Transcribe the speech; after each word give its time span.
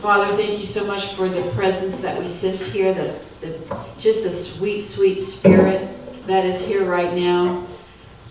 Father, 0.00 0.36
thank 0.36 0.58
you 0.58 0.66
so 0.66 0.84
much 0.86 1.14
for 1.14 1.28
the 1.28 1.42
presence 1.52 1.98
that 1.98 2.18
we 2.18 2.26
sense 2.26 2.66
here, 2.66 2.92
the, 2.92 3.18
the, 3.40 3.84
just 3.98 4.20
a 4.20 4.30
sweet, 4.30 4.82
sweet 4.82 5.20
spirit 5.20 5.90
that 6.26 6.44
is 6.44 6.60
here 6.60 6.84
right 6.84 7.14
now. 7.14 7.66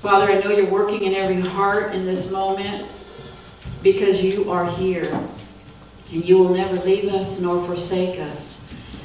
Father, 0.02 0.32
I 0.32 0.40
know 0.40 0.52
you're 0.52 0.70
working 0.70 1.04
in 1.04 1.16
every 1.16 1.42
heart 1.42 1.96
in 1.96 2.06
this 2.06 2.30
moment 2.30 2.88
because 3.82 4.22
you 4.22 4.52
are 4.52 4.70
here 4.76 5.12
and 6.12 6.24
you 6.24 6.38
will 6.38 6.50
never 6.50 6.80
leave 6.82 7.12
us 7.14 7.40
nor 7.40 7.66
forsake 7.66 8.20
us. 8.20 8.60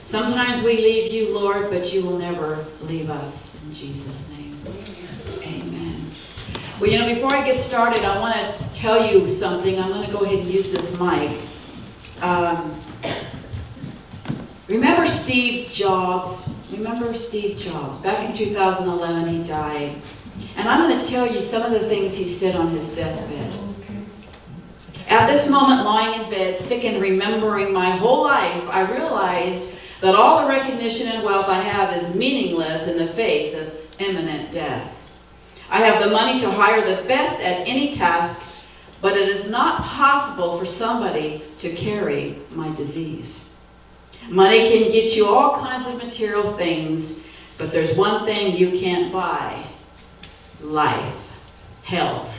Sometimes 0.04 0.62
we 0.62 0.76
leave 0.76 1.12
you, 1.12 1.34
Lord, 1.34 1.70
but 1.70 1.92
you 1.92 2.02
will 2.02 2.18
never 2.18 2.66
leave 2.82 3.10
us. 3.10 3.50
In 3.64 3.74
Jesus' 3.74 4.28
name. 4.30 4.60
Amen. 5.42 6.10
Well, 6.80 6.90
you 6.90 6.98
know, 6.98 7.14
before 7.14 7.34
I 7.34 7.44
get 7.44 7.60
started, 7.60 8.04
I 8.04 8.18
want 8.20 8.34
to 8.34 8.68
tell 8.78 9.10
you 9.10 9.28
something. 9.28 9.78
I'm 9.78 9.90
going 9.90 10.06
to 10.06 10.12
go 10.12 10.20
ahead 10.20 10.38
and 10.40 10.48
use 10.48 10.70
this 10.70 10.98
mic. 10.98 11.38
Um, 12.20 12.80
remember 14.66 15.06
Steve 15.06 15.70
Jobs? 15.70 16.48
Remember 16.70 17.14
Steve 17.14 17.58
Jobs? 17.58 17.98
Back 17.98 18.28
in 18.28 18.34
2011, 18.34 19.28
he 19.28 19.44
died. 19.44 20.00
And 20.56 20.68
I'm 20.68 20.88
going 20.88 21.02
to 21.02 21.08
tell 21.08 21.32
you 21.32 21.40
some 21.40 21.62
of 21.62 21.72
the 21.72 21.88
things 21.88 22.16
he 22.16 22.28
said 22.28 22.56
on 22.56 22.70
his 22.70 22.88
deathbed. 22.90 23.68
At 25.08 25.26
this 25.26 25.48
moment, 25.48 25.84
lying 25.84 26.22
in 26.22 26.30
bed, 26.30 26.58
sick 26.58 26.84
and 26.84 27.00
remembering 27.00 27.72
my 27.72 27.92
whole 27.92 28.24
life, 28.24 28.64
I 28.68 28.82
realized 28.82 29.70
that 30.00 30.14
all 30.14 30.42
the 30.42 30.48
recognition 30.48 31.08
and 31.08 31.24
wealth 31.24 31.46
I 31.48 31.60
have 31.60 31.96
is 32.02 32.14
meaningless 32.14 32.86
in 32.86 32.98
the 32.98 33.06
face 33.06 33.54
of 33.54 33.72
imminent 33.98 34.52
death. 34.52 34.94
I 35.70 35.78
have 35.78 36.02
the 36.02 36.10
money 36.10 36.38
to 36.40 36.50
hire 36.50 36.84
the 36.84 37.02
best 37.02 37.40
at 37.40 37.66
any 37.66 37.94
task, 37.94 38.40
but 39.00 39.16
it 39.16 39.28
is 39.28 39.48
not 39.48 39.82
possible 39.82 40.58
for 40.58 40.66
somebody 40.66 41.42
to 41.60 41.72
carry 41.74 42.38
my 42.50 42.74
disease. 42.74 43.44
Money 44.28 44.70
can 44.70 44.92
get 44.92 45.14
you 45.16 45.26
all 45.26 45.56
kinds 45.56 45.86
of 45.86 45.96
material 45.96 46.56
things, 46.56 47.20
but 47.56 47.72
there's 47.72 47.96
one 47.96 48.24
thing 48.24 48.56
you 48.56 48.78
can't 48.78 49.12
buy 49.12 49.64
life, 50.60 51.14
health. 51.82 52.34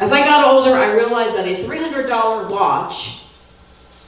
As 0.00 0.12
I 0.12 0.20
got 0.20 0.44
older, 0.44 0.74
I 0.74 0.92
realized 0.92 1.34
that 1.34 1.46
a 1.46 1.64
$300 1.64 2.48
watch 2.48 3.20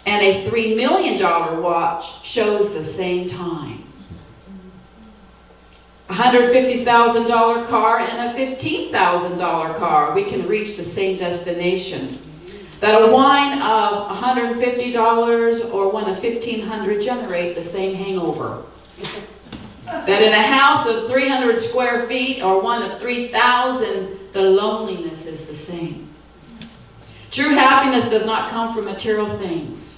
and 0.06 0.22
a 0.22 0.48
$3 0.48 0.76
million 0.76 1.20
watch 1.62 2.24
shows 2.24 2.72
the 2.72 2.82
same 2.82 3.28
time. 3.28 3.84
A 6.08 6.14
$150,000 6.14 7.68
car 7.68 7.98
and 7.98 8.34
a 8.34 8.56
$15,000 8.56 9.78
car, 9.78 10.14
we 10.14 10.24
can 10.24 10.48
reach 10.48 10.76
the 10.76 10.84
same 10.84 11.18
destination. 11.18 12.18
That 12.80 13.02
a 13.02 13.12
wine 13.12 13.60
of 13.60 14.16
$150 14.16 15.72
or 15.72 15.90
one 15.90 16.08
of 16.08 16.22
1,500 16.22 17.02
generate 17.02 17.56
the 17.56 17.62
same 17.62 17.94
hangover. 17.94 18.62
that 19.84 20.22
in 20.22 20.32
a 20.32 20.42
house 20.42 20.86
of 20.88 21.08
300 21.08 21.58
square 21.58 22.06
feet 22.06 22.42
or 22.42 22.60
one 22.60 22.82
of 22.82 22.98
3,000, 23.00 24.32
the 24.32 24.42
loneliness 24.42 25.26
is 25.26 25.44
the 25.44 25.56
same. 25.56 26.08
True 27.30 27.50
happiness 27.50 28.08
does 28.10 28.24
not 28.24 28.50
come 28.50 28.74
from 28.74 28.86
material 28.86 29.38
things. 29.38 29.96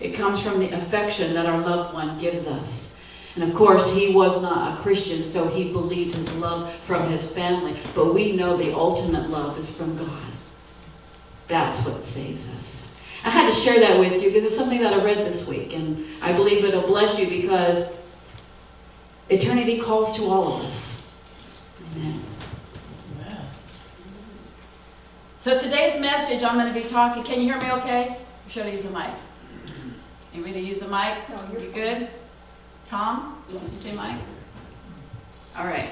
It 0.00 0.14
comes 0.14 0.40
from 0.40 0.58
the 0.58 0.70
affection 0.70 1.32
that 1.34 1.46
our 1.46 1.60
loved 1.60 1.94
one 1.94 2.18
gives 2.18 2.46
us. 2.46 2.93
And 3.34 3.42
of 3.44 3.54
course, 3.54 3.90
he 3.90 4.12
was 4.12 4.40
not 4.40 4.78
a 4.78 4.82
Christian, 4.82 5.24
so 5.24 5.48
he 5.48 5.72
believed 5.72 6.14
his 6.14 6.30
love 6.34 6.72
from 6.84 7.10
his 7.10 7.22
family. 7.22 7.76
But 7.94 8.14
we 8.14 8.32
know 8.32 8.56
the 8.56 8.72
ultimate 8.72 9.28
love 9.28 9.58
is 9.58 9.70
from 9.70 9.96
God. 9.96 10.22
That's 11.48 11.84
what 11.84 12.04
saves 12.04 12.48
us. 12.50 12.86
I 13.24 13.30
had 13.30 13.52
to 13.52 13.60
share 13.60 13.80
that 13.80 13.98
with 13.98 14.22
you 14.22 14.30
because 14.30 14.44
it's 14.44 14.56
something 14.56 14.80
that 14.82 14.92
I 14.92 15.02
read 15.02 15.18
this 15.18 15.46
week, 15.46 15.72
and 15.72 16.06
I 16.22 16.32
believe 16.32 16.64
it'll 16.64 16.86
bless 16.86 17.18
you 17.18 17.26
because 17.26 17.90
eternity 19.30 19.80
calls 19.80 20.14
to 20.16 20.26
all 20.26 20.56
of 20.56 20.64
us. 20.66 20.96
Amen. 21.96 22.22
So 25.44 25.58
today's 25.58 26.00
message, 26.00 26.42
I'm 26.42 26.54
going 26.54 26.72
to 26.72 26.80
be 26.80 26.88
talking. 26.88 27.22
Can 27.22 27.38
you 27.38 27.52
hear 27.52 27.60
me 27.60 27.70
okay? 27.72 28.16
Or 28.46 28.50
should 28.50 28.64
I 28.64 28.70
use 28.70 28.86
a 28.86 28.90
mic? 28.90 29.10
You 30.32 30.42
ready 30.42 30.54
to 30.54 30.66
use 30.66 30.80
a 30.80 30.88
mic? 30.88 31.28
No, 31.28 31.46
you're 31.52 31.60
you 31.60 31.70
good? 31.70 32.08
Tom? 32.88 33.42
You 33.50 33.60
see 33.74 33.92
Mike? 33.92 34.20
All 35.56 35.66
right. 35.66 35.90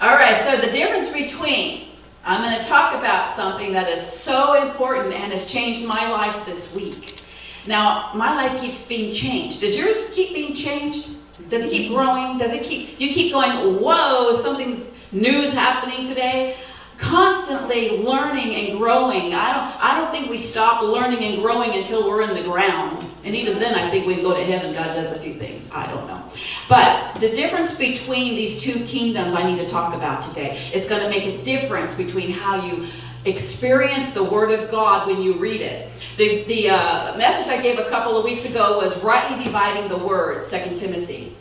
All 0.00 0.14
right, 0.14 0.44
so 0.44 0.60
the 0.60 0.72
difference 0.72 1.08
between, 1.08 1.88
I'm 2.24 2.42
going 2.42 2.60
to 2.60 2.68
talk 2.68 2.94
about 2.94 3.34
something 3.36 3.72
that 3.72 3.88
is 3.88 4.12
so 4.12 4.66
important 4.66 5.14
and 5.14 5.32
has 5.32 5.46
changed 5.46 5.86
my 5.86 6.10
life 6.10 6.44
this 6.44 6.72
week. 6.74 7.22
Now, 7.66 8.10
my 8.14 8.34
life 8.34 8.60
keeps 8.60 8.82
being 8.82 9.12
changed. 9.12 9.60
Does 9.60 9.76
yours 9.76 9.96
keep 10.12 10.34
being 10.34 10.54
changed? 10.54 11.10
Does 11.48 11.64
it 11.64 11.70
keep 11.70 11.90
growing? 11.90 12.38
Does 12.38 12.52
it 12.52 12.64
keep, 12.64 12.98
do 12.98 13.06
you 13.06 13.14
keep 13.14 13.32
going, 13.32 13.80
whoa, 13.80 14.42
something's 14.42 14.84
new 15.12 15.42
is 15.42 15.52
happening 15.52 16.06
today? 16.06 16.58
constantly 16.96 17.98
learning 17.98 18.54
and 18.54 18.78
growing. 18.78 19.34
I 19.34 19.52
don't, 19.52 19.82
I 19.82 20.00
don't 20.00 20.10
think 20.10 20.30
we 20.30 20.38
stop 20.38 20.82
learning 20.82 21.24
and 21.24 21.42
growing 21.42 21.74
until 21.74 22.08
we're 22.08 22.22
in 22.22 22.34
the 22.34 22.42
ground. 22.42 23.10
And 23.24 23.34
even 23.34 23.58
then, 23.58 23.74
I 23.74 23.90
think 23.90 24.06
we 24.06 24.16
go 24.16 24.34
to 24.34 24.44
heaven, 24.44 24.74
God 24.74 24.94
does 24.94 25.10
a 25.16 25.18
few 25.20 25.34
things. 25.34 25.64
I 25.72 25.86
don't 25.86 26.06
know. 26.06 26.22
But 26.68 27.20
the 27.20 27.30
difference 27.30 27.74
between 27.74 28.36
these 28.36 28.62
two 28.62 28.84
kingdoms 28.84 29.32
I 29.34 29.50
need 29.50 29.58
to 29.58 29.68
talk 29.68 29.94
about 29.94 30.28
today, 30.28 30.70
it's 30.74 30.86
going 30.86 31.02
to 31.02 31.08
make 31.08 31.24
a 31.24 31.42
difference 31.42 31.94
between 31.94 32.30
how 32.30 32.66
you 32.66 32.88
experience 33.24 34.12
the 34.12 34.22
Word 34.22 34.50
of 34.50 34.70
God 34.70 35.06
when 35.06 35.22
you 35.22 35.38
read 35.38 35.62
it. 35.62 35.90
The, 36.18 36.44
the 36.44 36.70
uh, 36.70 37.16
message 37.16 37.48
I 37.48 37.60
gave 37.62 37.78
a 37.78 37.88
couple 37.88 38.16
of 38.16 38.24
weeks 38.24 38.44
ago 38.44 38.76
was 38.76 38.94
rightly 39.02 39.42
dividing 39.42 39.88
the 39.88 39.96
Word, 39.96 40.44
2 40.44 40.76
Timothy. 40.76 41.34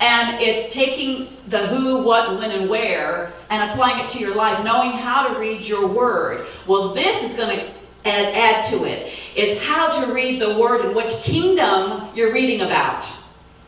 And 0.00 0.40
it's 0.40 0.72
taking 0.74 1.36
the 1.48 1.66
who, 1.68 2.02
what, 2.02 2.38
when, 2.38 2.50
and 2.50 2.68
where 2.68 3.32
and 3.48 3.70
applying 3.70 4.04
it 4.04 4.10
to 4.10 4.18
your 4.18 4.34
life, 4.34 4.62
knowing 4.62 4.92
how 4.92 5.28
to 5.28 5.38
read 5.38 5.64
your 5.64 5.86
word. 5.86 6.46
Well, 6.66 6.92
this 6.92 7.22
is 7.22 7.34
going 7.34 7.58
to 7.58 7.72
add, 8.06 8.34
add 8.34 8.70
to 8.70 8.84
it. 8.84 9.12
It's 9.34 9.62
how 9.62 10.00
to 10.00 10.12
read 10.12 10.40
the 10.40 10.56
word 10.56 10.84
and 10.84 10.94
which 10.94 11.10
kingdom 11.22 12.08
you're 12.14 12.32
reading 12.32 12.62
about. 12.62 13.06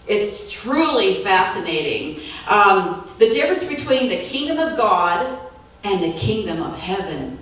It's 0.06 0.50
truly 0.50 1.22
fascinating. 1.22 2.22
Um, 2.46 3.10
the 3.18 3.28
difference 3.28 3.64
between 3.64 4.08
the 4.08 4.22
kingdom 4.24 4.58
of 4.58 4.76
God 4.76 5.38
and 5.84 6.02
the 6.02 6.18
kingdom 6.18 6.62
of 6.62 6.78
heaven. 6.78 7.38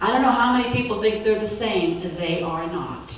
I 0.00 0.12
don't 0.12 0.22
know 0.22 0.30
how 0.30 0.56
many 0.56 0.72
people 0.72 1.00
think 1.00 1.24
they're 1.24 1.40
the 1.40 1.46
same. 1.46 2.00
They 2.16 2.42
are 2.42 2.66
not. 2.66 3.14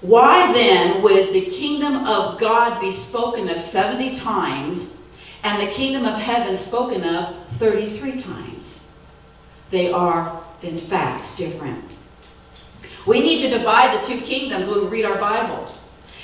Why 0.00 0.52
then 0.52 1.02
would 1.02 1.32
the 1.32 1.46
kingdom 1.46 2.06
of 2.06 2.38
God 2.38 2.80
be 2.80 2.92
spoken 2.92 3.48
of 3.48 3.58
70 3.58 4.14
times 4.14 4.92
and 5.42 5.60
the 5.60 5.72
kingdom 5.72 6.04
of 6.04 6.18
heaven 6.18 6.56
spoken 6.56 7.02
of 7.02 7.34
33 7.58 8.20
times? 8.20 8.80
They 9.70 9.90
are, 9.90 10.44
in 10.62 10.78
fact, 10.78 11.36
different. 11.36 11.84
We 13.06 13.20
need 13.20 13.40
to 13.42 13.48
divide 13.48 14.00
the 14.00 14.06
two 14.06 14.20
kingdoms 14.20 14.66
when 14.68 14.80
we 14.80 14.86
read 14.86 15.04
our 15.04 15.18
Bible. 15.18 15.72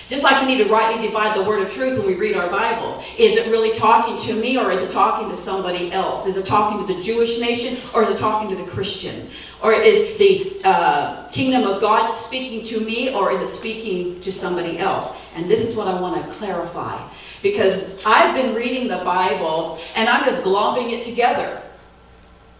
Just 0.08 0.24
like 0.24 0.42
we 0.42 0.48
need 0.48 0.62
to 0.62 0.68
rightly 0.68 1.06
divide 1.06 1.34
the 1.34 1.42
word 1.42 1.62
of 1.62 1.72
truth 1.72 1.96
when 1.96 2.06
we 2.06 2.14
read 2.14 2.36
our 2.36 2.50
Bible. 2.50 3.02
Is 3.16 3.38
it 3.38 3.48
really 3.48 3.74
talking 3.74 4.18
to 4.26 4.34
me 4.34 4.58
or 4.58 4.70
is 4.70 4.80
it 4.80 4.90
talking 4.90 5.30
to 5.30 5.34
somebody 5.34 5.90
else? 5.90 6.26
Is 6.26 6.36
it 6.36 6.44
talking 6.44 6.86
to 6.86 6.94
the 6.94 7.02
Jewish 7.02 7.38
nation 7.38 7.78
or 7.94 8.02
is 8.02 8.10
it 8.10 8.18
talking 8.18 8.54
to 8.54 8.62
the 8.62 8.68
Christian? 8.68 9.30
Or 9.62 9.72
is 9.72 10.18
the 10.18 10.60
uh, 10.64 11.28
kingdom 11.28 11.62
of 11.64 11.80
God 11.80 12.12
speaking 12.12 12.62
to 12.64 12.80
me 12.80 13.14
or 13.14 13.32
is 13.32 13.40
it 13.40 13.48
speaking 13.48 14.20
to 14.20 14.30
somebody 14.32 14.78
else? 14.78 15.16
And 15.34 15.50
this 15.50 15.60
is 15.60 15.74
what 15.74 15.88
I 15.88 15.98
want 15.98 16.22
to 16.22 16.32
clarify. 16.34 17.08
Because 17.42 17.82
I've 18.04 18.34
been 18.34 18.54
reading 18.54 18.88
the 18.88 18.98
Bible 18.98 19.80
and 19.94 20.08
I'm 20.08 20.28
just 20.28 20.42
glomping 20.42 20.92
it 20.92 21.04
together. 21.04 21.62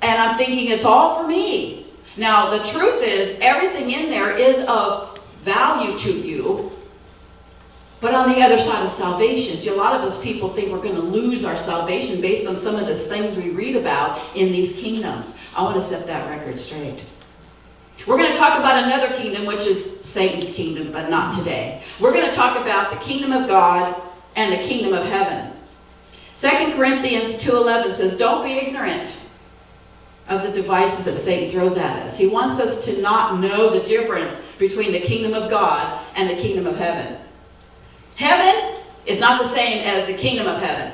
And 0.03 0.21
I'm 0.21 0.37
thinking 0.37 0.71
it's 0.71 0.85
all 0.85 1.23
for 1.23 1.29
me. 1.29 1.87
Now, 2.17 2.51
the 2.51 2.63
truth 2.71 3.03
is, 3.03 3.39
everything 3.41 3.93
in 3.93 4.11
there 4.11 4.37
is 4.37 4.67
of 4.67 5.19
value 5.45 5.99
to 6.01 6.13
you, 6.13 6.73
but 8.01 8.15
on 8.15 8.29
the 8.29 8.43
other 8.43 8.59
side 8.59 8.85
of 8.85 8.91
salvation, 8.91 9.57
see, 9.59 9.69
a 9.69 9.75
lot 9.75 9.95
of 9.95 10.03
us 10.03 10.21
people 10.23 10.53
think 10.53 10.73
we're 10.73 10.83
going 10.83 10.97
to 10.97 11.01
lose 11.01 11.45
our 11.45 11.57
salvation 11.57 12.21
based 12.21 12.49
on 12.49 12.61
some 12.61 12.75
of 12.75 12.89
the 12.89 12.97
things 12.97 13.37
we 13.37 13.51
read 13.51 13.77
about 13.77 14.37
in 14.37 14.51
these 14.51 14.73
kingdoms. 14.73 15.35
I 15.55 15.63
want 15.63 15.81
to 15.81 15.89
set 15.89 16.05
that 16.09 16.29
record 16.29 16.59
straight. 16.59 17.01
We're 18.05 18.19
going 18.19 18.33
to 18.33 18.37
talk 18.37 18.59
about 18.59 18.83
another 18.83 19.15
kingdom, 19.15 19.47
which 19.47 19.61
is 19.61 20.05
Satan's 20.05 20.51
kingdom, 20.51 20.91
but 20.91 21.11
not 21.11 21.39
today. 21.39 21.85
We're 22.01 22.13
going 22.13 22.29
to 22.29 22.35
talk 22.35 22.61
about 22.61 22.91
the 22.91 22.97
kingdom 22.97 23.31
of 23.31 23.49
God 23.49 24.03
and 24.35 24.53
the 24.53 24.69
kingdom 24.69 24.93
of 24.95 25.07
heaven. 25.07 25.53
2 26.41 26.75
Corinthians 26.75 27.35
2.11 27.35 27.95
says, 27.95 28.19
Don't 28.19 28.43
be 28.43 28.55
ignorant 28.55 29.13
of 30.29 30.43
the 30.43 30.51
devices 30.51 31.05
that 31.05 31.17
Satan 31.17 31.51
throws 31.51 31.77
at 31.77 32.03
us. 32.05 32.17
He 32.17 32.27
wants 32.27 32.61
us 32.61 32.85
to 32.85 33.01
not 33.01 33.41
know 33.41 33.71
the 33.71 33.87
difference 33.87 34.37
between 34.59 34.93
the 34.93 35.01
kingdom 35.01 35.35
of 35.35 35.51
God 35.51 36.07
and 36.15 36.31
the 36.31 36.41
kingdom 36.41 36.67
of 36.67 36.77
heaven. 36.77 37.19
Heaven 38.15 38.81
is 39.05 39.19
not 39.19 39.43
the 39.43 39.49
same 39.49 39.85
as 39.85 40.07
the 40.07 40.15
kingdom 40.15 40.47
of 40.47 40.61
heaven. 40.63 40.93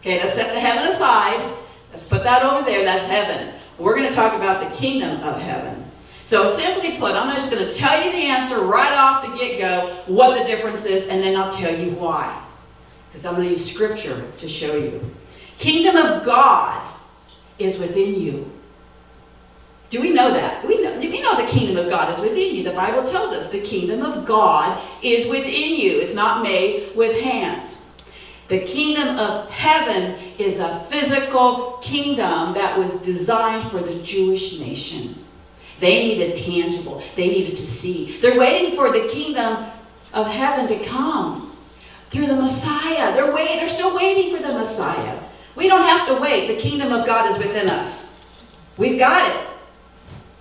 Okay, 0.00 0.22
let's 0.22 0.34
set 0.34 0.52
the 0.52 0.60
heaven 0.60 0.90
aside. 0.90 1.54
Let's 1.92 2.02
put 2.04 2.24
that 2.24 2.42
over 2.42 2.64
there. 2.64 2.84
That's 2.84 3.04
heaven. 3.04 3.54
We're 3.78 3.94
going 3.94 4.08
to 4.08 4.14
talk 4.14 4.34
about 4.34 4.68
the 4.68 4.76
kingdom 4.78 5.20
of 5.20 5.40
heaven. 5.40 5.90
So 6.24 6.56
simply 6.56 6.96
put, 6.98 7.14
I'm 7.14 7.36
just 7.36 7.50
going 7.50 7.66
to 7.66 7.72
tell 7.72 8.02
you 8.02 8.10
the 8.10 8.18
answer 8.18 8.60
right 8.62 8.92
off 8.92 9.26
the 9.26 9.36
get-go, 9.36 10.04
what 10.06 10.38
the 10.38 10.44
difference 10.44 10.86
is, 10.86 11.06
and 11.08 11.22
then 11.22 11.36
I'll 11.36 11.52
tell 11.52 11.78
you 11.78 11.90
why. 11.90 12.42
Because 13.10 13.26
I'm 13.26 13.34
going 13.34 13.48
to 13.48 13.52
use 13.52 13.70
scripture 13.70 14.32
to 14.38 14.48
show 14.48 14.74
you. 14.76 15.14
Kingdom 15.58 15.96
of 15.96 16.24
God 16.24 16.90
is 17.58 17.76
within 17.76 18.18
you. 18.18 18.50
Do 19.92 20.00
we 20.00 20.08
know 20.08 20.32
that? 20.32 20.66
We 20.66 20.82
know, 20.82 20.98
we 20.98 21.20
know 21.20 21.36
the 21.36 21.52
kingdom 21.52 21.76
of 21.76 21.90
God 21.90 22.14
is 22.14 22.18
within 22.18 22.56
you. 22.56 22.62
The 22.62 22.72
Bible 22.72 23.06
tells 23.10 23.30
us 23.30 23.52
the 23.52 23.60
kingdom 23.60 24.00
of 24.00 24.24
God 24.24 24.82
is 25.02 25.28
within 25.28 25.76
you. 25.78 26.00
It's 26.00 26.14
not 26.14 26.42
made 26.42 26.96
with 26.96 27.20
hands. 27.20 27.74
The 28.48 28.60
kingdom 28.60 29.18
of 29.18 29.50
heaven 29.50 30.14
is 30.38 30.60
a 30.60 30.86
physical 30.88 31.72
kingdom 31.82 32.54
that 32.54 32.78
was 32.78 32.90
designed 33.02 33.70
for 33.70 33.80
the 33.82 34.02
Jewish 34.02 34.58
nation. 34.58 35.26
They 35.78 36.02
needed 36.02 36.36
tangible. 36.36 37.04
They 37.14 37.28
needed 37.28 37.58
to 37.58 37.66
see. 37.66 38.18
They're 38.18 38.38
waiting 38.38 38.74
for 38.76 38.90
the 38.90 39.08
kingdom 39.08 39.66
of 40.14 40.26
heaven 40.26 40.68
to 40.68 40.82
come 40.86 41.54
through 42.10 42.28
the 42.28 42.36
Messiah. 42.36 43.12
They're 43.12 43.34
waiting. 43.34 43.58
They're 43.58 43.68
still 43.68 43.94
waiting 43.94 44.34
for 44.34 44.42
the 44.42 44.54
Messiah. 44.54 45.22
We 45.54 45.68
don't 45.68 45.82
have 45.82 46.08
to 46.08 46.14
wait. 46.14 46.48
The 46.48 46.62
kingdom 46.62 46.92
of 46.92 47.04
God 47.04 47.30
is 47.30 47.36
within 47.36 47.68
us. 47.68 48.04
We've 48.78 48.98
got 48.98 49.30
it. 49.30 49.51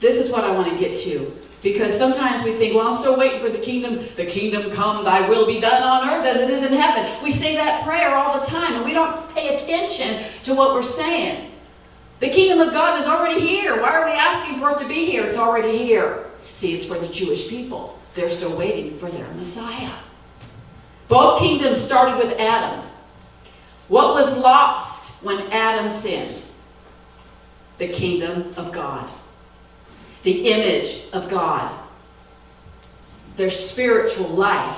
This 0.02 0.18
is 0.18 0.30
what 0.30 0.44
I 0.44 0.52
want 0.52 0.68
to 0.68 0.78
get 0.78 1.00
to. 1.04 1.32
Because 1.62 1.96
sometimes 1.96 2.44
we 2.44 2.54
think, 2.54 2.76
well, 2.76 2.88
I'm 2.88 3.00
still 3.00 3.16
waiting 3.16 3.40
for 3.40 3.50
the 3.50 3.60
kingdom, 3.60 4.08
the 4.16 4.26
kingdom 4.26 4.72
come, 4.72 5.06
thy 5.06 5.30
will 5.30 5.46
be 5.46 5.60
done 5.60 5.84
on 5.84 6.10
earth 6.10 6.26
as 6.26 6.42
it 6.42 6.50
is 6.50 6.64
in 6.64 6.74
heaven. 6.74 7.24
We 7.24 7.32
say 7.32 7.56
that 7.56 7.84
prayer 7.84 8.16
all 8.16 8.40
the 8.40 8.46
time, 8.48 8.74
and 8.74 8.84
we 8.84 8.94
don't 8.94 9.34
pay 9.36 9.56
attention 9.56 10.26
to 10.44 10.56
what 10.56 10.74
we're 10.74 10.82
saying. 10.82 11.52
The 12.20 12.30
kingdom 12.30 12.68
of 12.68 12.74
God 12.74 13.00
is 13.00 13.06
already 13.06 13.40
here. 13.40 13.80
Why 13.80 13.92
are 13.92 14.06
we 14.06 14.12
asking 14.12 14.60
for 14.60 14.72
it 14.72 14.80
to 14.80 14.88
be 14.88 15.06
here? 15.06 15.24
It's 15.24 15.38
already 15.38 15.78
here. 15.78 16.26
See, 16.56 16.74
it's 16.74 16.86
for 16.86 16.98
the 16.98 17.08
Jewish 17.08 17.48
people. 17.48 18.00
They're 18.16 18.30
still 18.32 18.56
waiting 18.56 18.98
for 18.98 19.10
their 19.12 19.28
Messiah. 19.34 19.94
Both 21.08 21.40
kingdoms 21.40 21.78
started 21.78 22.18
with 22.18 22.40
Adam. 22.40 22.88
What 23.88 24.16
was 24.16 24.36
lost 24.38 25.12
when 25.24 25.42
Adam 25.52 25.92
sinned? 26.02 26.42
The 27.78 27.90
kingdom 27.90 28.54
of 28.58 28.72
God 28.72 29.08
the 30.24 30.48
image 30.52 31.04
of 31.14 31.30
God. 31.30 31.78
Their 33.38 33.50
spiritual 33.50 34.30
life 34.30 34.78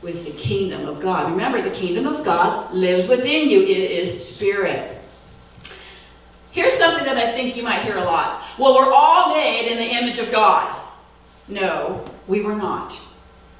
was 0.00 0.24
the 0.24 0.32
kingdom 0.32 0.88
of 0.88 1.00
God. 1.00 1.30
Remember, 1.30 1.62
the 1.62 1.70
kingdom 1.70 2.06
of 2.06 2.24
God 2.24 2.74
lives 2.74 3.06
within 3.08 3.48
you, 3.48 3.62
it 3.62 3.68
is 3.68 4.28
spirit. 4.28 5.00
Here's 6.50 6.74
something 6.74 7.04
that 7.04 7.16
I 7.16 7.32
think 7.32 7.56
you 7.56 7.62
might 7.62 7.82
hear 7.82 7.96
a 7.96 8.04
lot. 8.04 8.44
Well, 8.58 8.74
we're 8.74 8.92
all 8.92 9.34
made 9.34 9.70
in 9.70 9.78
the 9.78 9.84
image 9.84 10.18
of 10.18 10.30
God. 10.30 10.80
No, 11.48 12.04
we 12.26 12.42
were 12.42 12.54
not. 12.54 12.98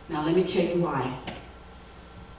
Now, 0.09 0.25
let 0.27 0.35
me 0.35 0.45
tell 0.45 0.65
you 0.65 0.83
why. 0.83 1.17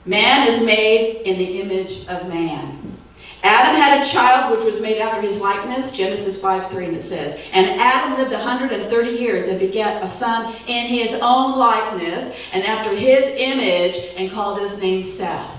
Man 0.04 0.48
is 0.48 0.64
made 0.64 1.22
in 1.22 1.38
the 1.38 1.60
image 1.60 2.06
of 2.06 2.28
man. 2.28 2.96
Adam 3.44 3.76
had 3.76 4.02
a 4.02 4.08
child 4.08 4.56
which 4.56 4.64
was 4.64 4.80
made 4.80 5.02
after 5.02 5.20
his 5.20 5.36
likeness, 5.36 5.90
Genesis 5.90 6.38
5 6.38 6.70
3, 6.70 6.86
and 6.86 6.96
it 6.96 7.02
says, 7.02 7.38
And 7.52 7.78
Adam 7.78 8.16
lived 8.16 8.32
130 8.32 9.10
years 9.10 9.48
and 9.48 9.58
begat 9.58 10.02
a 10.02 10.08
son 10.18 10.54
in 10.66 10.86
his 10.86 11.12
own 11.20 11.58
likeness 11.58 12.34
and 12.52 12.64
after 12.64 12.94
his 12.94 13.24
image 13.36 13.96
and 14.16 14.32
called 14.32 14.60
his 14.60 14.78
name 14.78 15.02
Seth. 15.02 15.50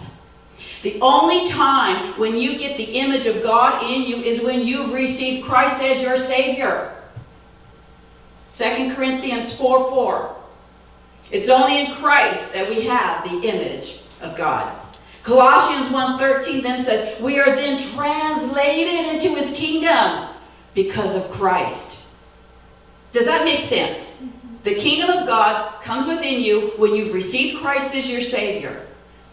The 0.82 1.00
only 1.00 1.48
time 1.48 2.18
when 2.20 2.36
you 2.36 2.58
get 2.58 2.78
the 2.78 2.84
image 2.84 3.28
of 3.28 3.44
God 3.44 3.84
in 3.84 4.02
you 4.02 4.18
is 4.18 4.42
when 4.42 4.62
you've 4.66 4.92
received 4.92 5.46
Christ 5.46 5.82
as 5.82 6.02
your 6.02 6.18
Savior. 6.18 6.92
2 8.56 8.96
Corinthians 8.96 9.54
4 9.54 9.90
4. 9.90 10.36
It's 11.32 11.50
only 11.50 11.86
in 11.86 11.96
Christ 11.96 12.54
that 12.54 12.70
we 12.70 12.82
have 12.86 13.30
the 13.30 13.48
image 13.48 14.00
of 14.22 14.36
God. 14.36 14.76
Colossians 15.26 15.88
1.13 15.88 16.62
then 16.62 16.86
says, 16.86 17.20
We 17.20 17.40
are 17.40 17.56
then 17.56 17.82
translated 17.96 19.12
into 19.12 19.34
his 19.34 19.50
kingdom 19.58 20.30
because 20.76 21.16
of 21.16 21.32
Christ. 21.32 21.98
Does 23.12 23.26
that 23.26 23.44
make 23.44 23.62
sense? 23.62 24.04
Mm-hmm. 24.04 24.58
The 24.66 24.76
kingdom 24.76 25.10
of 25.10 25.26
God 25.26 25.82
comes 25.82 26.06
within 26.06 26.42
you 26.42 26.74
when 26.78 26.94
you've 26.94 27.12
received 27.12 27.60
Christ 27.60 27.96
as 27.96 28.06
your 28.06 28.22
Savior. 28.22 28.86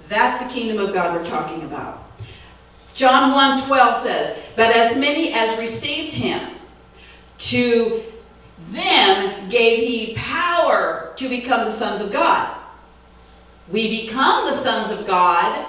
That's 0.08 0.42
the 0.42 0.48
kingdom 0.48 0.78
of 0.78 0.94
God 0.94 1.14
we're 1.14 1.26
talking 1.26 1.62
about. 1.64 2.10
John 2.94 3.60
1.12 3.60 4.02
says, 4.02 4.38
But 4.56 4.74
as 4.74 4.96
many 4.96 5.34
as 5.34 5.58
received 5.58 6.12
him, 6.12 6.54
to 7.36 8.02
them 8.70 9.50
gave 9.50 9.86
he 9.86 10.14
power 10.14 11.12
to 11.16 11.28
become 11.28 11.66
the 11.66 11.76
sons 11.76 12.00
of 12.00 12.10
God. 12.10 12.56
We 13.70 14.06
become 14.06 14.50
the 14.50 14.62
sons 14.62 14.90
of 14.90 15.06
God 15.06 15.68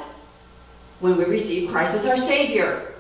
when 1.03 1.17
we 1.17 1.25
receive 1.25 1.69
Christ 1.69 1.95
as 1.95 2.05
our 2.05 2.17
Savior. 2.17 2.94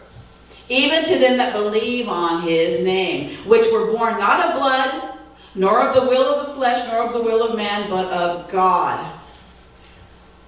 Even 0.67 1.05
to 1.05 1.17
them 1.19 1.37
that 1.37 1.53
believe 1.53 2.09
on 2.09 2.41
his 2.41 2.83
name, 2.83 3.47
which 3.47 3.71
were 3.71 3.93
born 3.93 4.19
not 4.19 4.45
of 4.45 4.59
blood, 4.59 5.17
nor 5.55 5.87
of 5.87 5.95
the 5.95 6.01
will 6.01 6.35
of 6.35 6.47
the 6.47 6.53
flesh, 6.53 6.85
nor 6.91 7.05
of 7.05 7.13
the 7.13 7.21
will 7.21 7.47
of 7.47 7.55
man, 7.55 7.89
but 7.89 8.07
of 8.07 8.51
God. 8.51 9.17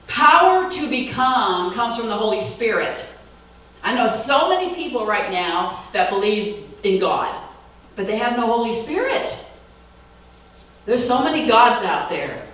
Power 0.07 0.69
to 0.69 0.89
become 0.89 1.73
comes 1.73 1.95
from 1.95 2.07
the 2.07 2.17
Holy 2.17 2.41
Spirit. 2.41 3.05
I 3.81 3.95
know 3.95 4.21
so 4.25 4.49
many 4.49 4.75
people 4.75 5.05
right 5.05 5.31
now 5.31 5.85
that 5.93 6.09
believe 6.09 6.65
in 6.83 6.99
God, 6.99 7.41
but 7.95 8.05
they 8.05 8.17
have 8.17 8.35
no 8.35 8.47
Holy 8.47 8.73
Spirit. 8.73 9.33
There's 10.85 11.07
so 11.07 11.23
many 11.23 11.47
gods 11.47 11.85
out 11.85 12.09
there. 12.09 12.44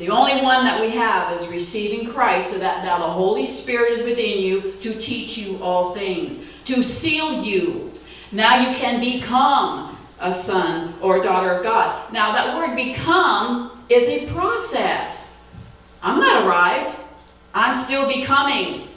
The 0.00 0.08
only 0.08 0.40
one 0.40 0.64
that 0.64 0.80
we 0.80 0.88
have 0.92 1.38
is 1.38 1.46
receiving 1.48 2.10
Christ 2.10 2.52
so 2.52 2.58
that 2.58 2.86
now 2.86 3.00
the 3.00 3.12
Holy 3.12 3.44
Spirit 3.44 3.92
is 3.92 4.02
within 4.02 4.40
you 4.40 4.72
to 4.80 4.98
teach 4.98 5.36
you 5.36 5.62
all 5.62 5.94
things, 5.94 6.38
to 6.64 6.82
seal 6.82 7.44
you. 7.44 7.92
Now 8.32 8.66
you 8.66 8.74
can 8.78 8.98
become 8.98 9.98
a 10.18 10.42
son 10.42 10.94
or 11.02 11.22
daughter 11.22 11.50
of 11.50 11.62
God. 11.62 12.10
Now 12.14 12.32
that 12.32 12.56
word 12.56 12.76
become 12.76 13.84
is 13.90 14.08
a 14.08 14.26
process. 14.32 15.26
I'm 16.02 16.18
not 16.18 16.46
arrived. 16.46 16.96
I'm 17.52 17.84
still 17.84 18.08
becoming. 18.08 18.88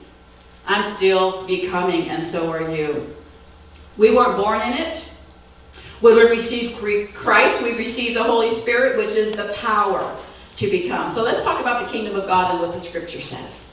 I'm 0.66 0.96
still 0.96 1.46
becoming, 1.46 2.08
and 2.12 2.24
so 2.24 2.50
are 2.50 2.72
you. 2.74 3.14
We 3.98 4.16
weren't 4.16 4.38
born 4.38 4.62
in 4.62 4.72
it. 4.72 5.04
When 6.00 6.16
we 6.16 6.22
receive 6.22 6.78
Christ, 7.14 7.62
we 7.62 7.74
receive 7.74 8.14
the 8.14 8.24
Holy 8.24 8.56
Spirit, 8.56 8.98
which 8.98 9.18
is 9.18 9.36
the 9.36 9.52
power 9.58 10.18
to 10.58 10.70
become. 10.70 11.14
So 11.14 11.24
let's 11.24 11.44
talk 11.44 11.60
about 11.60 11.86
the 11.86 11.92
kingdom 11.92 12.16
of 12.16 12.28
God 12.28 12.52
and 12.52 12.60
what 12.62 12.74
the 12.74 12.80
scripture 12.80 13.22
says. 13.22 13.64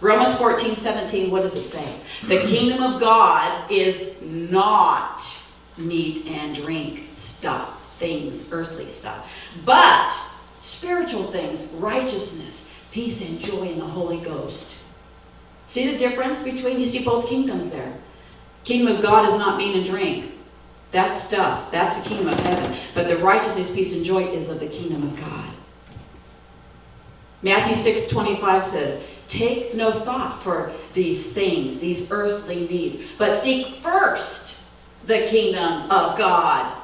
Romans 0.00 0.36
14, 0.36 0.76
17, 0.76 1.30
what 1.30 1.42
does 1.42 1.56
it 1.56 1.62
say? 1.62 1.94
The 2.28 2.36
mm-hmm. 2.36 2.48
kingdom 2.48 2.82
of 2.82 3.00
God 3.00 3.70
is 3.70 4.14
not 4.22 5.22
meat 5.76 6.26
and 6.26 6.54
drink 6.54 7.08
stuff, 7.16 7.82
things, 7.98 8.44
earthly 8.52 8.88
stuff, 8.88 9.26
but 9.64 10.16
spiritual 10.60 11.30
things, 11.32 11.64
righteousness, 11.74 12.64
peace, 12.92 13.20
and 13.22 13.40
joy 13.40 13.62
in 13.62 13.78
the 13.78 13.86
Holy 13.86 14.18
Ghost. 14.18 14.74
See 15.66 15.90
the 15.90 15.98
difference 15.98 16.42
between, 16.42 16.80
you 16.80 16.86
see 16.86 17.04
both 17.04 17.28
kingdoms 17.28 17.68
there. 17.70 17.94
Kingdom 18.64 18.96
of 18.96 19.02
God 19.02 19.28
is 19.28 19.34
not 19.34 19.58
meat 19.58 19.74
and 19.74 19.84
drink. 19.84 20.32
That's 20.90 21.26
stuff. 21.26 21.70
That's 21.70 21.96
the 22.02 22.08
kingdom 22.08 22.28
of 22.28 22.40
heaven. 22.40 22.78
But 22.94 23.08
the 23.08 23.18
righteousness, 23.18 23.70
peace, 23.70 23.92
and 23.92 24.04
joy 24.04 24.28
is 24.28 24.48
of 24.48 24.60
the 24.60 24.68
kingdom 24.68 25.02
of 25.02 25.16
God. 25.16 25.50
Matthew 27.42 27.82
6 27.82 28.10
25 28.10 28.64
says, 28.64 29.04
Take 29.28 29.74
no 29.74 29.92
thought 29.92 30.42
for 30.42 30.72
these 30.94 31.24
things, 31.24 31.80
these 31.80 32.10
earthly 32.10 32.66
needs, 32.66 32.96
but 33.18 33.42
seek 33.42 33.82
first 33.82 34.56
the 35.06 35.26
kingdom 35.28 35.90
of 35.90 36.16
God. 36.18 36.74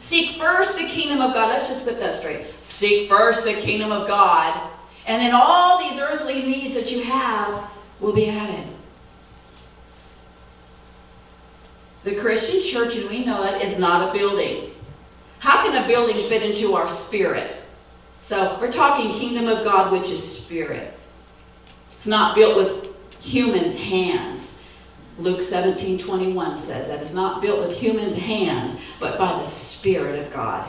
Seek 0.00 0.38
first 0.38 0.74
the 0.74 0.86
kingdom 0.86 1.20
of 1.20 1.34
God. 1.34 1.48
Let's 1.48 1.68
just 1.68 1.84
put 1.84 1.98
that 1.98 2.18
straight. 2.18 2.46
Seek 2.68 3.08
first 3.08 3.44
the 3.44 3.54
kingdom 3.54 3.92
of 3.92 4.06
God, 4.06 4.70
and 5.06 5.20
then 5.20 5.34
all 5.34 5.78
these 5.78 5.98
earthly 5.98 6.42
needs 6.42 6.74
that 6.74 6.90
you 6.90 7.02
have 7.02 7.70
will 8.00 8.12
be 8.12 8.28
added. 8.28 8.68
The 12.04 12.16
Christian 12.16 12.62
church, 12.62 12.96
and 12.96 13.08
we 13.08 13.24
know 13.24 13.44
it, 13.44 13.62
is 13.62 13.78
not 13.78 14.08
a 14.08 14.12
building. 14.12 14.72
How 15.38 15.64
can 15.64 15.82
a 15.82 15.86
building 15.86 16.26
fit 16.26 16.42
into 16.42 16.74
our 16.74 16.88
spirit? 17.04 17.61
So 18.26 18.58
we're 18.60 18.72
talking 18.72 19.12
kingdom 19.12 19.48
of 19.48 19.64
God, 19.64 19.92
which 19.92 20.10
is 20.10 20.36
spirit. 20.38 20.94
It's 21.96 22.06
not 22.06 22.34
built 22.34 22.56
with 22.56 22.88
human 23.20 23.76
hands. 23.76 24.54
Luke 25.18 25.40
17, 25.40 25.98
21 25.98 26.56
says 26.56 26.88
that 26.88 27.02
it's 27.02 27.12
not 27.12 27.42
built 27.42 27.60
with 27.60 27.76
human 27.76 28.14
hands, 28.14 28.78
but 28.98 29.18
by 29.18 29.32
the 29.32 29.46
Spirit 29.46 30.24
of 30.24 30.32
God. 30.32 30.68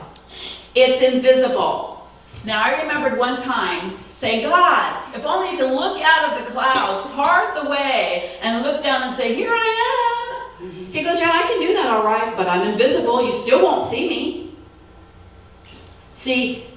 It's 0.75 1.01
invisible. 1.01 2.07
Now, 2.43 2.63
I 2.63 2.81
remembered 2.81 3.17
one 3.17 3.41
time 3.41 3.97
saying, 4.15 4.43
God, 4.43 5.15
if 5.15 5.23
only 5.23 5.51
you 5.51 5.57
could 5.57 5.71
look 5.71 6.01
out 6.01 6.33
of 6.33 6.45
the 6.45 6.51
clouds, 6.51 7.09
part 7.13 7.55
the 7.55 7.69
way, 7.69 8.37
and 8.41 8.63
look 8.63 8.83
down 8.83 9.03
and 9.03 9.15
say, 9.15 9.33
Here 9.33 9.51
I 9.51 9.73
Mm-hmm. 10.63 10.93
He 10.93 11.03
goes, 11.03 11.19
Yeah, 11.19 11.31
I 11.33 11.41
can 11.43 11.59
do 11.59 11.73
that 11.73 11.87
all 11.87 12.05
right, 12.05 12.35
but 12.37 12.47
I'm 12.47 12.67
invisible. 12.67 13.25
You 13.25 13.33
still 13.43 13.61
won't 13.61 13.89
see 13.89 14.07
me. 14.07 14.55
See, 16.15 16.67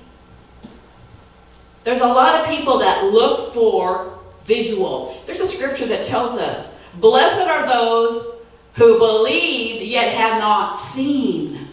there's 1.87 2.01
a 2.01 2.05
lot 2.05 2.41
of 2.41 2.49
people 2.49 2.79
that 2.81 3.05
look 3.05 3.55
for 3.55 4.19
visual. 4.45 5.23
There's 5.25 5.39
a 5.39 5.47
scripture 5.47 5.87
that 5.87 6.05
tells 6.05 6.37
us, 6.37 6.75
Blessed 6.97 7.47
are 7.47 7.65
those 7.65 8.41
who 8.75 8.99
believed 8.99 9.85
yet 9.85 10.13
have 10.13 10.41
not 10.41 10.81
seen. 10.81 11.69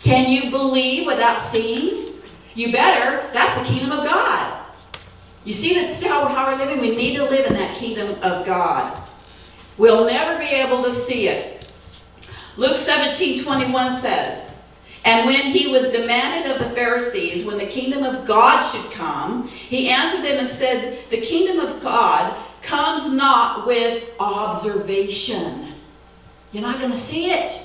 Can 0.00 0.30
you 0.30 0.50
believe 0.50 1.06
without 1.06 1.38
seeing? 1.50 2.14
You 2.54 2.72
better. 2.72 3.30
That's 3.34 3.58
the 3.58 3.66
kingdom 3.66 3.92
of 3.92 4.06
God. 4.06 4.64
You 5.44 5.52
see, 5.52 5.74
that, 5.74 6.00
see 6.00 6.06
how, 6.06 6.26
how 6.26 6.50
we're 6.50 6.64
living? 6.64 6.80
We 6.80 6.96
need 6.96 7.14
to 7.16 7.24
live 7.24 7.44
in 7.44 7.52
that 7.52 7.76
kingdom 7.76 8.16
of 8.22 8.46
God. 8.46 9.02
We'll 9.76 10.06
never 10.06 10.38
be 10.38 10.46
able 10.46 10.82
to 10.82 10.92
see 10.94 11.28
it. 11.28 11.66
Luke 12.56 12.78
17 12.78 13.44
21 13.44 14.00
says, 14.00 14.49
And 15.04 15.26
when 15.26 15.52
he 15.52 15.68
was 15.68 15.90
demanded 15.90 16.52
of 16.52 16.58
the 16.58 16.74
Pharisees 16.74 17.44
when 17.44 17.56
the 17.56 17.66
kingdom 17.66 18.02
of 18.02 18.26
God 18.26 18.70
should 18.70 18.90
come, 18.92 19.48
he 19.48 19.88
answered 19.88 20.22
them 20.22 20.38
and 20.38 20.48
said, 20.48 21.08
The 21.10 21.20
kingdom 21.20 21.58
of 21.58 21.82
God 21.82 22.36
comes 22.62 23.10
not 23.12 23.66
with 23.66 24.04
observation. 24.18 25.74
You're 26.52 26.62
not 26.62 26.80
going 26.80 26.92
to 26.92 26.98
see 26.98 27.30
it. 27.30 27.60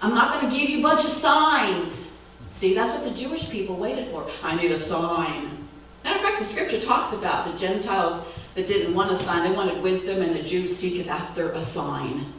I'm 0.00 0.14
not 0.14 0.32
going 0.32 0.50
to 0.50 0.58
give 0.58 0.70
you 0.70 0.78
a 0.78 0.82
bunch 0.82 1.04
of 1.04 1.10
signs. 1.10 2.08
See, 2.52 2.74
that's 2.74 2.90
what 2.90 3.04
the 3.04 3.16
Jewish 3.16 3.50
people 3.50 3.76
waited 3.76 4.10
for. 4.10 4.28
I 4.42 4.56
need 4.56 4.70
a 4.70 4.78
sign. 4.78 5.68
Matter 6.04 6.18
of 6.18 6.24
fact, 6.24 6.38
the 6.40 6.44
scripture 6.46 6.80
talks 6.80 7.12
about 7.12 7.50
the 7.50 7.58
Gentiles 7.58 8.24
that 8.54 8.66
didn't 8.66 8.94
want 8.94 9.12
a 9.12 9.16
sign. 9.16 9.48
They 9.48 9.54
wanted 9.54 9.82
wisdom, 9.82 10.22
and 10.22 10.34
the 10.34 10.42
Jews 10.42 10.76
seeketh 10.76 11.08
after 11.08 11.52
a 11.52 11.62
sign. 11.62 12.32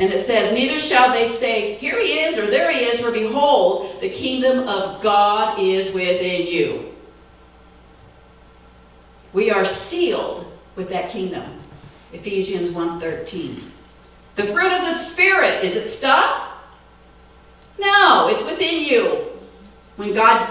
And 0.00 0.10
it 0.14 0.24
says, 0.24 0.54
Neither 0.54 0.78
shall 0.78 1.12
they 1.12 1.28
say, 1.36 1.74
Here 1.74 2.00
he 2.00 2.20
is, 2.20 2.38
or 2.38 2.50
there 2.50 2.72
he 2.72 2.86
is, 2.86 3.00
for 3.00 3.10
behold, 3.10 4.00
the 4.00 4.08
kingdom 4.08 4.66
of 4.66 5.02
God 5.02 5.60
is 5.60 5.94
within 5.94 6.46
you. 6.46 6.94
We 9.34 9.50
are 9.50 9.64
sealed 9.64 10.50
with 10.74 10.88
that 10.88 11.10
kingdom. 11.10 11.60
Ephesians 12.14 12.74
1.13. 12.74 13.62
The 14.36 14.46
fruit 14.46 14.72
of 14.72 14.82
the 14.82 14.94
Spirit, 14.94 15.62
is 15.64 15.76
it 15.76 15.90
stuff? 15.90 16.48
No, 17.78 18.28
it's 18.28 18.42
within 18.50 18.82
you. 18.82 19.26
When 19.96 20.14
God 20.14 20.50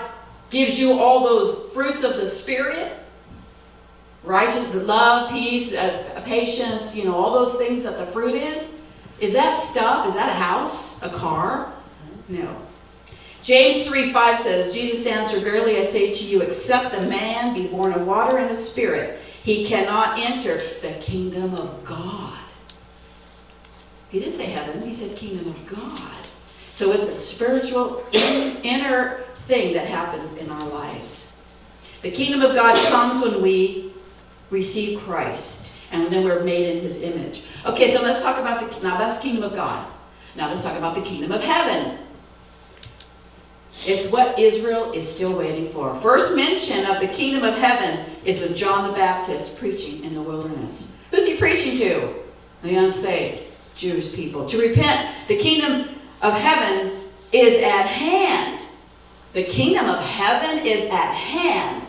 gives 0.52 0.78
you 0.78 1.00
all 1.00 1.24
those 1.24 1.74
fruits 1.74 2.04
of 2.04 2.18
the 2.18 2.26
Spirit, 2.28 3.00
righteous, 4.24 4.72
love, 4.76 5.32
peace, 5.32 5.74
uh, 5.74 6.22
patience, 6.24 6.94
you 6.94 7.06
know, 7.06 7.16
all 7.16 7.34
those 7.34 7.58
things 7.58 7.82
that 7.82 7.98
the 7.98 8.06
fruit 8.12 8.36
is, 8.36 8.70
is 9.22 9.34
that 9.34 9.62
stuff? 9.62 10.08
Is 10.08 10.14
that 10.14 10.30
a 10.30 10.34
house? 10.34 11.02
A 11.02 11.10
car? 11.10 11.74
No. 12.28 12.56
James 13.42 13.88
3 13.88 14.14
5 14.14 14.40
says, 14.40 14.74
Jesus 14.74 15.06
answered, 15.06 15.44
Verily 15.44 15.78
I 15.78 15.86
say 15.86 16.14
to 16.14 16.24
you, 16.24 16.42
except 16.42 16.94
a 16.94 17.02
man 17.02 17.54
be 17.54 17.68
born 17.68 17.94
of 17.94 18.06
water 18.06 18.38
and 18.38 18.56
of 18.56 18.64
spirit, 18.64 19.20
he 19.44 19.66
cannot 19.66 20.20
enter 20.20 20.62
the 20.82 20.94
kingdom 21.00 21.56
of 21.56 21.84
God. 21.84 22.38
He 24.10 24.20
didn't 24.20 24.36
say 24.36 24.46
heaven, 24.46 24.88
he 24.88 24.94
said 24.94 25.16
kingdom 25.16 25.48
of 25.48 25.68
God. 25.68 26.28
So 26.74 26.92
it's 26.92 27.08
a 27.08 27.16
spiritual 27.16 28.06
inner 28.14 29.24
thing 29.48 29.74
that 29.74 29.90
happens 29.90 30.38
in 30.38 30.50
our 30.50 30.68
lives. 30.68 31.26
The 32.02 32.12
kingdom 32.12 32.42
of 32.42 32.56
God 32.56 32.76
comes 32.88 33.22
when 33.22 33.42
we 33.42 33.94
receive 34.50 35.00
Christ 35.02 35.59
and 35.92 36.12
then 36.12 36.24
we're 36.24 36.44
made 36.44 36.78
in 36.78 36.84
his 36.84 36.98
image. 36.98 37.44
Okay, 37.66 37.94
so 37.94 38.02
let's 38.02 38.22
talk 38.22 38.38
about 38.38 38.72
the 38.72 38.80
now 38.82 38.98
that's 38.98 39.18
the 39.18 39.24
kingdom 39.24 39.44
of 39.44 39.56
God. 39.56 39.88
Now 40.36 40.50
let's 40.50 40.64
talk 40.64 40.78
about 40.78 40.96
the 40.96 41.02
kingdom 41.02 41.32
of 41.32 41.42
heaven. 41.42 41.98
It's 43.86 44.12
what 44.12 44.38
Israel 44.38 44.92
is 44.92 45.08
still 45.08 45.34
waiting 45.34 45.72
for. 45.72 46.00
First 46.02 46.36
mention 46.36 46.86
of 46.86 47.00
the 47.00 47.08
kingdom 47.08 47.44
of 47.44 47.56
heaven 47.56 48.06
is 48.26 48.40
with 48.40 48.56
John 48.56 48.90
the 48.90 48.94
Baptist 48.94 49.58
preaching 49.58 50.04
in 50.04 50.14
the 50.14 50.22
wilderness. 50.22 50.88
Who's 51.12 51.26
he 51.26 51.38
preaching 51.38 51.78
to? 51.78 52.14
The 52.62 52.76
unsaved 52.76 53.44
Jewish 53.76 54.12
people. 54.12 54.48
To 54.50 54.60
repent, 54.60 55.28
the 55.30 55.38
kingdom 55.38 55.96
of 56.22 56.34
heaven 56.34 57.04
is 57.32 57.64
at 57.64 57.86
hand. 57.86 58.66
The 59.34 59.44
kingdom 59.44 59.88
of 59.88 60.04
heaven 60.04 60.66
is 60.66 60.92
at 60.92 61.14
hand. 61.14 61.88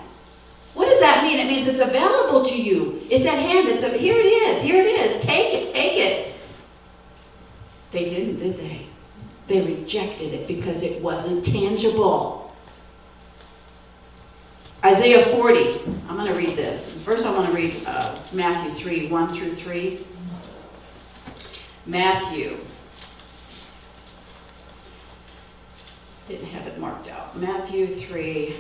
What 0.75 0.87
does 0.87 1.01
that 1.01 1.25
mean? 1.25 1.39
It 1.39 1.47
means 1.47 1.67
it's 1.67 1.81
available 1.81 2.45
to 2.47 2.55
you. 2.55 3.07
It's 3.11 3.27
at 3.27 3.39
hand. 3.39 3.69
It's 3.69 3.83
a, 3.83 3.91
here 3.97 4.17
it 4.19 4.27
is. 4.27 4.63
Here 4.63 4.83
it 4.83 4.87
is. 4.87 5.23
Take 5.25 5.55
it. 5.55 5.73
Take 5.75 5.97
it. 5.97 6.35
They 7.91 8.09
didn't, 8.09 8.37
did 8.37 8.59
they? 8.59 8.87
They 9.49 9.61
rejected 9.63 10.33
it 10.33 10.47
because 10.47 10.83
it 10.83 11.03
wasn't 11.03 11.45
tangible. 11.45 12.55
Isaiah 14.85 15.27
40. 15.27 15.81
I'm 16.09 16.17
going 16.17 16.27
to 16.27 16.35
read 16.35 16.57
this. 16.57 16.91
First, 17.05 17.27
I 17.27 17.33
want 17.33 17.47
to 17.49 17.53
read 17.53 17.85
uh, 17.87 18.17
Matthew 18.33 18.73
3 18.75 19.09
1 19.09 19.37
through 19.37 19.57
3. 19.57 20.07
Matthew. 21.87 22.59
Didn't 26.29 26.47
have 26.47 26.67
it 26.69 26.79
marked 26.79 27.09
out. 27.09 27.37
Matthew 27.37 27.89
3. 28.07 28.57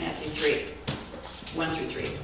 Matthew 0.00 0.30
3, 0.30 0.64
1 1.54 1.76
through 1.76 1.90
3. 1.90 2.18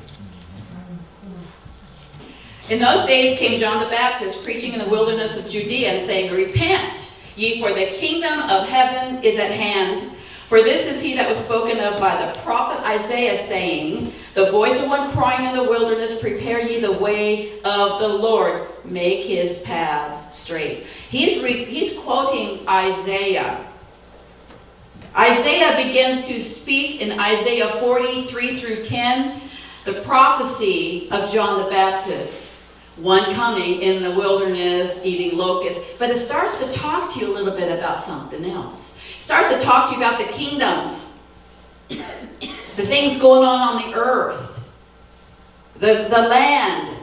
In 2.71 2.80
those 2.80 3.06
days 3.06 3.38
came 3.38 3.61
John 3.61 3.85
the 3.85 3.90
Baptist 3.90 4.42
preaching 4.42 4.73
in 4.73 4.78
the 4.78 4.88
wilderness 4.88 5.37
of 5.37 5.47
Judea 5.47 5.92
and 5.92 6.06
saying, 6.06 6.33
Repent, 6.33 6.99
ye, 7.37 7.61
for 7.61 7.75
the 7.75 7.87
kingdom 7.99 8.40
of 8.49 8.66
heaven 8.66 9.23
is 9.23 9.38
at 9.38 9.50
hand. 9.50 10.16
For 10.49 10.62
this 10.62 10.90
is 10.90 11.02
he 11.02 11.14
that 11.16 11.28
was 11.28 11.37
spoken 11.38 11.78
of 11.78 12.00
by 12.00 12.16
the 12.25 12.40
prophet 12.40 12.83
Isaiah, 12.83 13.47
saying, 13.47 14.14
The 14.33 14.50
voice 14.50 14.80
of 14.80 14.88
one 14.88 15.12
crying 15.12 15.47
in 15.47 15.54
the 15.54 15.68
wilderness, 15.68 16.18
Prepare 16.18 16.62
ye 16.62 16.80
the 16.80 16.92
way 16.92 17.61
of 17.61 18.00
the 18.00 18.09
Lord, 18.09 18.68
make 18.87 19.26
his 19.26 19.59
paths 19.59 20.38
straight. 20.38 20.87
He's, 21.11 21.42
re- 21.42 21.66
he's 21.66 21.99
quoting 21.99 22.66
Isaiah. 22.66 23.66
Isaiah 25.16 25.75
begins 25.82 26.26
to 26.26 26.42
speak 26.42 27.00
in 27.00 27.18
Isaiah 27.18 27.70
43 27.80 28.61
through 28.61 28.85
10, 28.85 29.40
the 29.87 29.94
prophecy 30.02 31.11
of 31.11 31.32
John 31.32 31.64
the 31.64 31.70
Baptist, 31.70 32.37
one 32.96 33.35
coming 33.35 33.80
in 33.80 34.02
the 34.02 34.11
wilderness 34.11 35.00
eating 35.02 35.38
locusts. 35.38 35.80
But 35.99 36.11
it 36.11 36.18
starts 36.18 36.58
to 36.58 36.70
talk 36.70 37.14
to 37.14 37.20
you 37.20 37.32
a 37.32 37.35
little 37.35 37.56
bit 37.56 37.78
about 37.78 38.04
something 38.04 38.44
else. 38.44 38.94
It 39.18 39.23
starts 39.23 39.49
to 39.49 39.58
talk 39.58 39.88
to 39.88 39.96
you 39.96 40.04
about 40.04 40.18
the 40.18 40.30
kingdoms, 40.35 41.06
the 41.88 42.85
things 42.85 43.18
going 43.18 43.42
on 43.42 43.61
on 43.61 43.90
the 43.90 43.96
earth, 43.96 44.61
the, 45.76 46.08
the 46.11 46.28
land. 46.28 46.94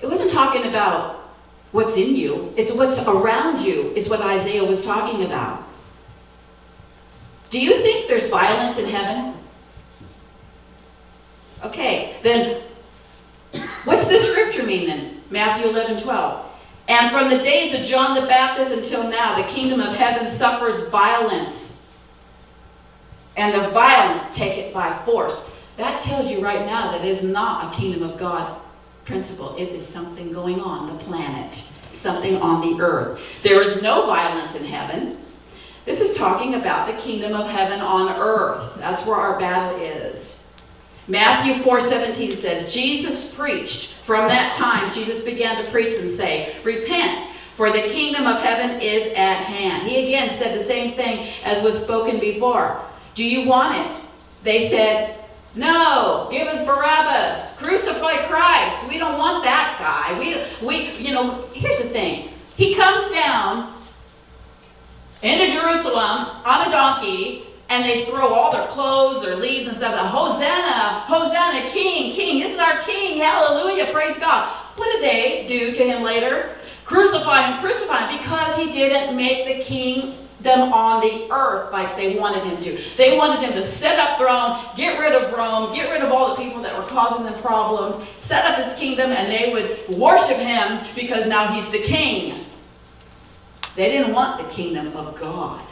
It 0.00 0.06
wasn't 0.06 0.30
talking 0.30 0.64
about 0.64 1.34
what's 1.72 1.98
in 1.98 2.16
you, 2.16 2.54
it's 2.56 2.72
what's 2.72 2.98
around 3.00 3.60
you, 3.60 3.92
is 3.94 4.08
what 4.08 4.22
Isaiah 4.22 4.64
was 4.64 4.82
talking 4.82 5.26
about. 5.26 5.65
Do 7.50 7.60
you 7.60 7.80
think 7.82 8.08
there's 8.08 8.26
violence 8.26 8.78
in 8.78 8.88
heaven? 8.88 9.34
Okay, 11.62 12.16
then 12.22 12.62
what's 13.84 14.06
this 14.08 14.30
scripture 14.30 14.62
mean 14.62 14.86
then? 14.86 15.22
Matthew 15.30 15.70
11, 15.70 16.02
12. 16.02 16.46
And 16.88 17.10
from 17.10 17.28
the 17.28 17.38
days 17.38 17.74
of 17.74 17.86
John 17.86 18.14
the 18.14 18.26
Baptist 18.26 18.72
until 18.72 19.08
now, 19.08 19.34
the 19.34 19.48
kingdom 19.48 19.80
of 19.80 19.96
heaven 19.96 20.36
suffers 20.36 20.88
violence. 20.88 21.76
And 23.36 23.54
the 23.54 23.70
violent 23.70 24.32
take 24.32 24.56
it 24.56 24.72
by 24.72 24.96
force. 25.04 25.40
That 25.76 26.00
tells 26.00 26.30
you 26.30 26.40
right 26.40 26.64
now 26.64 26.92
that 26.92 27.04
it 27.04 27.08
is 27.08 27.22
not 27.22 27.72
a 27.72 27.76
kingdom 27.76 28.02
of 28.08 28.18
God 28.18 28.60
principle. 29.04 29.54
It 29.56 29.68
is 29.70 29.86
something 29.86 30.32
going 30.32 30.60
on 30.60 30.88
the 30.88 31.04
planet, 31.04 31.62
something 31.92 32.40
on 32.40 32.60
the 32.60 32.82
earth. 32.82 33.20
There 33.42 33.62
is 33.62 33.82
no 33.82 34.06
violence 34.06 34.54
in 34.54 34.64
heaven. 34.64 35.18
This 35.86 36.00
is 36.00 36.16
talking 36.16 36.54
about 36.54 36.88
the 36.88 37.00
kingdom 37.00 37.34
of 37.34 37.48
heaven 37.48 37.80
on 37.80 38.08
earth. 38.18 38.72
That's 38.76 39.06
where 39.06 39.16
our 39.16 39.38
battle 39.38 39.80
is. 39.80 40.34
Matthew 41.06 41.62
4:17 41.62 42.36
says, 42.36 42.72
Jesus 42.72 43.24
preached. 43.32 43.94
From 44.04 44.26
that 44.26 44.56
time, 44.56 44.92
Jesus 44.92 45.22
began 45.22 45.64
to 45.64 45.70
preach 45.70 45.94
and 46.00 46.10
say, 46.16 46.56
Repent, 46.64 47.24
for 47.54 47.70
the 47.70 47.82
kingdom 47.82 48.26
of 48.26 48.42
heaven 48.42 48.80
is 48.80 49.12
at 49.14 49.44
hand. 49.44 49.88
He 49.88 50.06
again 50.06 50.36
said 50.38 50.58
the 50.58 50.64
same 50.64 50.96
thing 50.96 51.32
as 51.44 51.62
was 51.62 51.80
spoken 51.80 52.18
before. 52.18 52.80
Do 53.14 53.22
you 53.22 53.46
want 53.46 53.78
it? 53.78 54.04
They 54.42 54.68
said, 54.68 55.24
No, 55.54 56.28
give 56.32 56.48
us 56.48 56.66
Barabbas. 56.66 57.56
Crucify 57.58 58.26
Christ. 58.26 58.88
We 58.88 58.98
don't 58.98 59.18
want 59.18 59.44
that 59.44 59.76
guy. 59.78 60.18
We, 60.18 60.66
we, 60.66 60.96
you 60.98 61.14
know, 61.14 61.48
here's 61.52 61.78
the 61.78 61.88
thing. 61.90 62.30
He 62.56 62.74
comes 62.74 63.12
down 63.12 63.75
into 65.22 65.52
Jerusalem 65.52 66.42
on 66.44 66.68
a 66.68 66.70
donkey, 66.70 67.44
and 67.68 67.84
they 67.84 68.04
throw 68.04 68.32
all 68.32 68.50
their 68.50 68.66
clothes, 68.68 69.22
their 69.22 69.36
leaves 69.36 69.66
and 69.66 69.76
stuff. 69.76 69.94
Hosanna, 70.10 71.00
Hosanna, 71.06 71.70
King, 71.70 72.14
King, 72.14 72.40
this 72.40 72.52
is 72.52 72.58
our 72.58 72.80
King, 72.82 73.18
hallelujah, 73.18 73.92
praise 73.92 74.16
God. 74.18 74.54
What 74.76 74.92
did 74.92 75.02
they 75.02 75.46
do 75.48 75.72
to 75.74 75.84
him 75.84 76.02
later? 76.02 76.56
Crucify 76.84 77.50
him, 77.50 77.60
crucify 77.60 78.06
him, 78.06 78.18
because 78.18 78.56
he 78.56 78.70
didn't 78.70 79.16
make 79.16 79.46
the 79.46 79.64
king 79.64 80.14
them 80.42 80.72
on 80.72 81.00
the 81.00 81.26
earth 81.32 81.72
like 81.72 81.96
they 81.96 82.16
wanted 82.16 82.44
him 82.44 82.62
to. 82.62 82.80
They 82.96 83.18
wanted 83.18 83.40
him 83.40 83.54
to 83.54 83.68
set 83.72 83.98
up 83.98 84.18
throne, 84.18 84.64
get 84.76 84.98
rid 85.00 85.12
of 85.12 85.32
Rome, 85.32 85.74
get 85.74 85.90
rid 85.90 86.02
of 86.02 86.12
all 86.12 86.36
the 86.36 86.42
people 86.42 86.62
that 86.62 86.76
were 86.76 86.88
causing 86.88 87.24
them 87.24 87.40
problems, 87.42 88.06
set 88.18 88.44
up 88.44 88.64
his 88.64 88.78
kingdom, 88.78 89.10
and 89.10 89.30
they 89.32 89.52
would 89.52 89.98
worship 89.98 90.36
him 90.36 90.86
because 90.94 91.26
now 91.26 91.52
he's 91.52 91.68
the 91.72 91.84
king. 91.84 92.45
They 93.76 93.90
didn't 93.90 94.14
want 94.14 94.38
the 94.38 94.52
kingdom 94.52 94.96
of 94.96 95.18
God. 95.20 95.62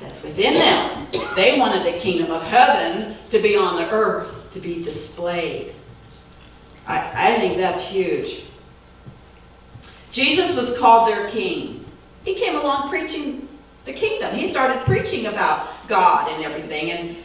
That's 0.00 0.22
within 0.22 0.54
them. 0.54 1.06
They 1.34 1.58
wanted 1.58 1.86
the 1.86 1.98
kingdom 1.98 2.30
of 2.30 2.42
heaven 2.42 3.16
to 3.30 3.40
be 3.40 3.56
on 3.56 3.76
the 3.76 3.88
earth, 3.90 4.52
to 4.52 4.60
be 4.60 4.82
displayed. 4.82 5.74
I, 6.86 7.32
I 7.32 7.38
think 7.38 7.56
that's 7.56 7.82
huge. 7.82 8.42
Jesus 10.10 10.54
was 10.54 10.76
called 10.78 11.08
their 11.08 11.28
king. 11.28 11.84
He 12.24 12.34
came 12.34 12.56
along 12.56 12.88
preaching 12.88 13.48
the 13.84 13.92
kingdom. 13.92 14.34
He 14.34 14.48
started 14.48 14.84
preaching 14.84 15.26
about 15.26 15.88
God 15.88 16.30
and 16.30 16.44
everything, 16.44 16.90
and 16.90 17.16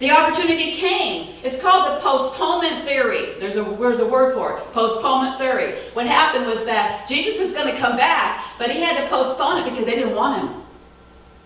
the 0.00 0.10
opportunity 0.10 0.72
came. 0.72 1.36
It's 1.44 1.56
called 1.56 1.86
the 1.86 2.00
postponement 2.00 2.84
theory. 2.84 3.38
There's 3.38 3.56
a, 3.56 3.62
there's 3.62 4.00
a 4.00 4.06
word 4.06 4.34
for 4.34 4.58
it 4.58 4.72
postponement 4.72 5.38
theory. 5.38 5.88
What 5.92 6.06
happened 6.06 6.46
was 6.46 6.64
that 6.64 7.06
Jesus 7.06 7.36
is 7.36 7.52
going 7.52 7.72
to 7.72 7.80
come 7.80 7.96
back, 7.96 8.44
but 8.58 8.70
he 8.70 8.80
had 8.80 9.02
to 9.02 9.08
postpone 9.08 9.62
it 9.62 9.70
because 9.70 9.86
they 9.86 9.94
didn't 9.94 10.16
want 10.16 10.42
him. 10.42 10.62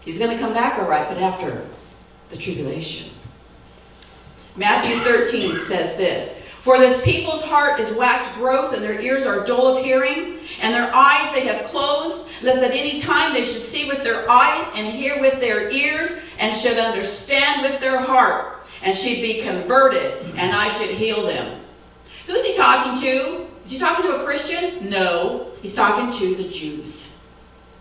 He's 0.00 0.18
going 0.18 0.30
to 0.30 0.38
come 0.38 0.54
back 0.54 0.78
all 0.78 0.88
right, 0.88 1.06
but 1.08 1.18
after 1.18 1.66
the 2.30 2.36
tribulation. 2.36 3.10
Matthew 4.56 4.98
13 5.00 5.60
says 5.60 5.96
this 5.96 6.37
For 6.62 6.78
this 6.78 7.02
people's 7.02 7.42
heart 7.42 7.80
is 7.80 7.94
waxed 7.94 8.34
gross, 8.34 8.72
and 8.72 8.82
their 8.82 9.00
ears 9.00 9.24
are 9.24 9.44
dull 9.44 9.76
of 9.76 9.84
hearing, 9.84 10.40
and 10.60 10.74
their 10.74 10.94
eyes 10.94 11.32
they 11.32 11.46
have 11.46 11.70
closed 11.70 12.28
lest 12.42 12.62
at 12.62 12.72
any 12.72 13.00
time 13.00 13.32
they 13.32 13.44
should 13.44 13.66
see 13.66 13.88
with 13.88 14.02
their 14.02 14.30
eyes 14.30 14.66
and 14.74 14.94
hear 14.94 15.20
with 15.20 15.40
their 15.40 15.70
ears 15.70 16.10
and 16.38 16.56
should 16.56 16.78
understand 16.78 17.62
with 17.62 17.80
their 17.80 18.00
heart 18.00 18.64
and 18.82 18.96
should 18.96 19.20
be 19.20 19.42
converted 19.42 20.24
and 20.36 20.54
I 20.54 20.68
should 20.78 20.90
heal 20.90 21.26
them. 21.26 21.62
Who's 22.26 22.44
he 22.44 22.54
talking 22.54 23.00
to? 23.02 23.46
Is 23.64 23.72
he 23.72 23.78
talking 23.78 24.06
to 24.06 24.20
a 24.20 24.24
Christian? 24.24 24.88
No, 24.88 25.52
he's 25.62 25.74
talking 25.74 26.16
to 26.20 26.34
the 26.42 26.48
Jews 26.48 27.06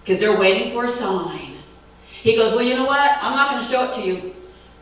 because 0.04 0.20
they're 0.20 0.38
waiting 0.38 0.72
for 0.72 0.86
a 0.86 0.90
sign. 0.90 1.58
He 2.22 2.36
goes, 2.36 2.54
Well, 2.54 2.64
you 2.64 2.76
know 2.76 2.86
what? 2.86 3.18
I'm 3.22 3.36
not 3.36 3.52
going 3.52 3.62
to 3.62 3.70
show 3.70 3.90
it 3.90 3.94
to 3.96 4.02
you 4.02 4.36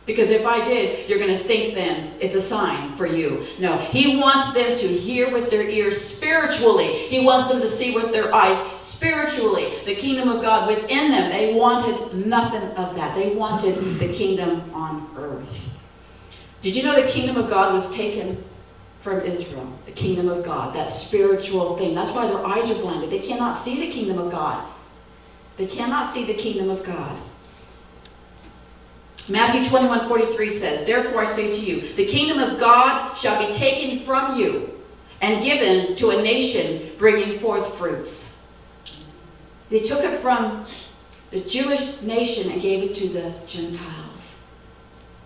because 0.06 0.30
if 0.30 0.46
I 0.46 0.64
did, 0.64 1.08
you're 1.08 1.18
going 1.18 1.36
to 1.36 1.44
think 1.44 1.74
then 1.74 2.14
it's 2.20 2.36
a 2.36 2.40
sign 2.40 2.96
for 2.96 3.06
you. 3.06 3.46
No, 3.58 3.76
he 3.78 4.16
wants 4.16 4.54
them 4.54 4.76
to 4.78 4.86
hear 4.86 5.30
with 5.30 5.50
their 5.50 5.68
ears 5.68 6.00
spiritually. 6.00 7.08
He 7.08 7.20
wants 7.20 7.48
them 7.48 7.60
to 7.60 7.68
see 7.68 7.92
with 7.92 8.12
their 8.12 8.32
eyes 8.32 8.56
spiritually, 8.80 9.82
the 9.84 9.96
kingdom 9.96 10.28
of 10.28 10.40
God 10.42 10.68
within 10.68 11.10
them. 11.10 11.30
They 11.30 11.52
wanted 11.52 12.26
nothing 12.26 12.62
of 12.76 12.94
that. 12.94 13.14
They 13.16 13.34
wanted 13.34 13.98
the 13.98 14.12
kingdom 14.12 14.72
on 14.72 15.10
earth. 15.18 15.48
Did 16.62 16.74
you 16.74 16.82
know 16.82 17.00
the 17.00 17.10
kingdom 17.10 17.36
of 17.36 17.50
God 17.50 17.74
was 17.74 17.92
taken 17.94 18.42
from 19.02 19.20
Israel? 19.20 19.70
The 19.86 19.92
kingdom 19.92 20.28
of 20.28 20.44
God, 20.44 20.74
that 20.74 20.88
spiritual 20.88 21.76
thing. 21.76 21.94
That's 21.94 22.12
why 22.12 22.26
their 22.26 22.44
eyes 22.46 22.70
are 22.70 22.80
blinded. 22.80 23.10
They 23.10 23.18
cannot 23.18 23.58
see 23.58 23.78
the 23.80 23.92
kingdom 23.92 24.18
of 24.18 24.30
God. 24.30 24.66
They 25.56 25.66
cannot 25.66 26.12
see 26.12 26.24
the 26.24 26.34
kingdom 26.34 26.70
of 26.70 26.84
God. 26.84 27.18
Matthew 29.28 29.68
21 29.68 30.08
43 30.08 30.58
says, 30.58 30.86
Therefore 30.86 31.22
I 31.22 31.34
say 31.34 31.50
to 31.50 31.58
you, 31.58 31.94
the 31.96 32.06
kingdom 32.06 32.38
of 32.38 32.60
God 32.60 33.14
shall 33.14 33.44
be 33.44 33.52
taken 33.52 34.04
from 34.04 34.38
you 34.38 34.80
and 35.20 35.42
given 35.42 35.96
to 35.96 36.10
a 36.10 36.22
nation 36.22 36.92
bringing 36.98 37.40
forth 37.40 37.76
fruits. 37.76 38.32
They 39.68 39.80
took 39.80 40.04
it 40.04 40.20
from 40.20 40.64
the 41.30 41.40
Jewish 41.40 42.00
nation 42.02 42.52
and 42.52 42.62
gave 42.62 42.88
it 42.90 42.94
to 42.96 43.08
the 43.08 43.34
Gentiles. 43.48 44.34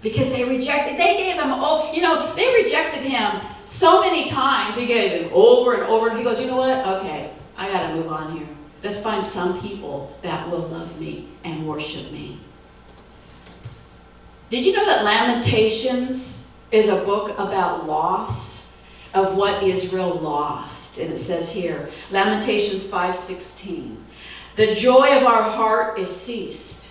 Because 0.00 0.32
they 0.32 0.44
rejected, 0.44 0.98
they 0.98 1.18
gave 1.18 1.34
him, 1.34 1.50
oh, 1.52 1.92
you 1.92 2.00
know, 2.00 2.34
they 2.34 2.54
rejected 2.54 3.02
him 3.02 3.38
so 3.64 4.00
many 4.00 4.26
times. 4.30 4.76
He 4.76 4.86
gave 4.86 5.12
him 5.12 5.30
over 5.34 5.74
and 5.74 5.82
over. 5.82 6.16
He 6.16 6.24
goes, 6.24 6.40
you 6.40 6.46
know 6.46 6.56
what? 6.56 6.86
Okay, 6.86 7.34
I 7.58 7.70
got 7.70 7.88
to 7.88 7.96
move 7.96 8.08
on 8.08 8.34
here. 8.34 8.48
Let's 8.82 8.98
find 8.98 9.26
some 9.26 9.60
people 9.60 10.16
that 10.22 10.50
will 10.50 10.66
love 10.68 10.98
me 10.98 11.28
and 11.44 11.68
worship 11.68 12.10
me. 12.12 12.40
Did 14.50 14.64
you 14.64 14.72
know 14.72 14.84
that 14.84 15.04
Lamentations 15.04 16.42
is 16.72 16.88
a 16.88 17.04
book 17.04 17.30
about 17.38 17.86
loss 17.86 18.66
of 19.14 19.36
what 19.36 19.62
Israel 19.62 20.18
lost? 20.18 20.98
And 20.98 21.12
it 21.12 21.20
says 21.20 21.48
here, 21.48 21.90
Lamentations 22.10 22.82
5:16. 22.82 23.96
The 24.56 24.74
joy 24.74 25.16
of 25.16 25.22
our 25.22 25.44
heart 25.44 26.00
is 26.00 26.10
ceased. 26.10 26.88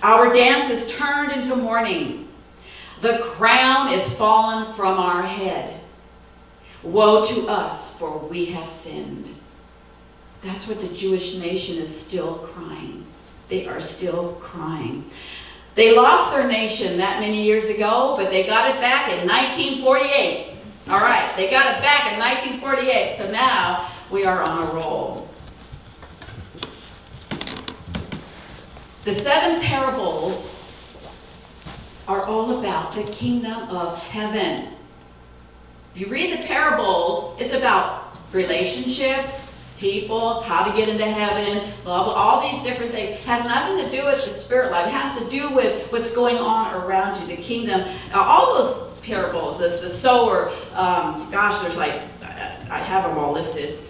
Our 0.00 0.32
dance 0.32 0.70
is 0.70 0.92
turned 0.92 1.32
into 1.32 1.56
mourning. 1.56 2.28
The 3.00 3.18
crown 3.18 3.92
is 3.92 4.08
fallen 4.10 4.72
from 4.74 4.98
our 4.98 5.22
head. 5.22 5.80
Woe 6.84 7.24
to 7.24 7.48
us, 7.48 7.90
for 7.94 8.18
we 8.18 8.46
have 8.46 8.70
sinned. 8.70 9.34
That's 10.40 10.68
what 10.68 10.80
the 10.80 10.94
Jewish 10.94 11.34
nation 11.34 11.78
is 11.78 12.00
still 12.00 12.48
crying. 12.54 13.06
They 13.48 13.66
are 13.66 13.80
still 13.80 14.34
crying. 14.40 15.10
They 15.76 15.94
lost 15.94 16.32
their 16.32 16.48
nation 16.48 16.96
that 16.96 17.20
many 17.20 17.44
years 17.44 17.66
ago, 17.66 18.14
but 18.16 18.30
they 18.30 18.46
got 18.46 18.74
it 18.74 18.80
back 18.80 19.12
in 19.12 19.28
1948. 19.28 20.54
All 20.88 20.96
right, 20.96 21.30
they 21.36 21.50
got 21.50 21.76
it 21.76 21.82
back 21.82 22.12
in 22.12 22.18
1948, 22.18 23.18
so 23.18 23.30
now 23.30 23.92
we 24.10 24.24
are 24.24 24.42
on 24.42 24.66
a 24.68 24.72
roll. 24.72 25.28
The 29.04 29.14
seven 29.14 29.60
parables 29.60 30.48
are 32.08 32.24
all 32.24 32.58
about 32.58 32.94
the 32.94 33.02
kingdom 33.04 33.68
of 33.68 34.02
heaven. 34.04 34.68
If 35.94 36.00
you 36.00 36.06
read 36.06 36.38
the 36.38 36.46
parables, 36.46 37.38
it's 37.38 37.52
about 37.52 38.16
relationships, 38.32 39.42
people, 39.78 40.42
how 40.42 40.64
to 40.64 40.76
get 40.76 40.88
into 40.88 41.04
heaven, 41.04 41.72
blah, 41.84 42.04
blah, 42.04 42.12
all 42.12 42.50
these 42.50 42.62
different 42.62 42.92
things. 42.92 43.24
Has 43.24 43.46
nothing 43.46 43.84
to 43.84 43.90
do 43.90 44.04
with 44.04 44.24
the 44.24 44.30
spirit 44.30 44.72
life. 44.72 44.86
It 44.86 44.92
has 44.92 45.18
to 45.18 45.28
do 45.28 45.54
with 45.54 45.90
what's 45.92 46.10
going 46.10 46.36
on 46.36 46.74
around 46.74 47.20
you, 47.20 47.36
the 47.36 47.42
kingdom. 47.42 47.80
Now, 48.10 48.22
all 48.22 48.54
those 48.54 48.92
parables, 49.02 49.58
this, 49.58 49.80
the 49.80 49.90
sower, 49.90 50.50
um, 50.72 51.30
gosh, 51.30 51.60
there's 51.62 51.76
like, 51.76 52.02
I 52.22 52.78
have 52.78 53.04
them 53.04 53.18
all 53.18 53.32
listed, 53.32 53.80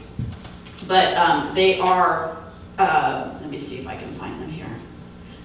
but 0.86 1.16
um, 1.16 1.54
they 1.54 1.78
are, 1.78 2.36
uh, 2.78 3.38
let 3.40 3.50
me 3.50 3.58
see 3.58 3.78
if 3.78 3.86
I 3.86 3.96
can 3.96 4.14
find 4.18 4.40
them 4.42 4.50
here 4.50 4.66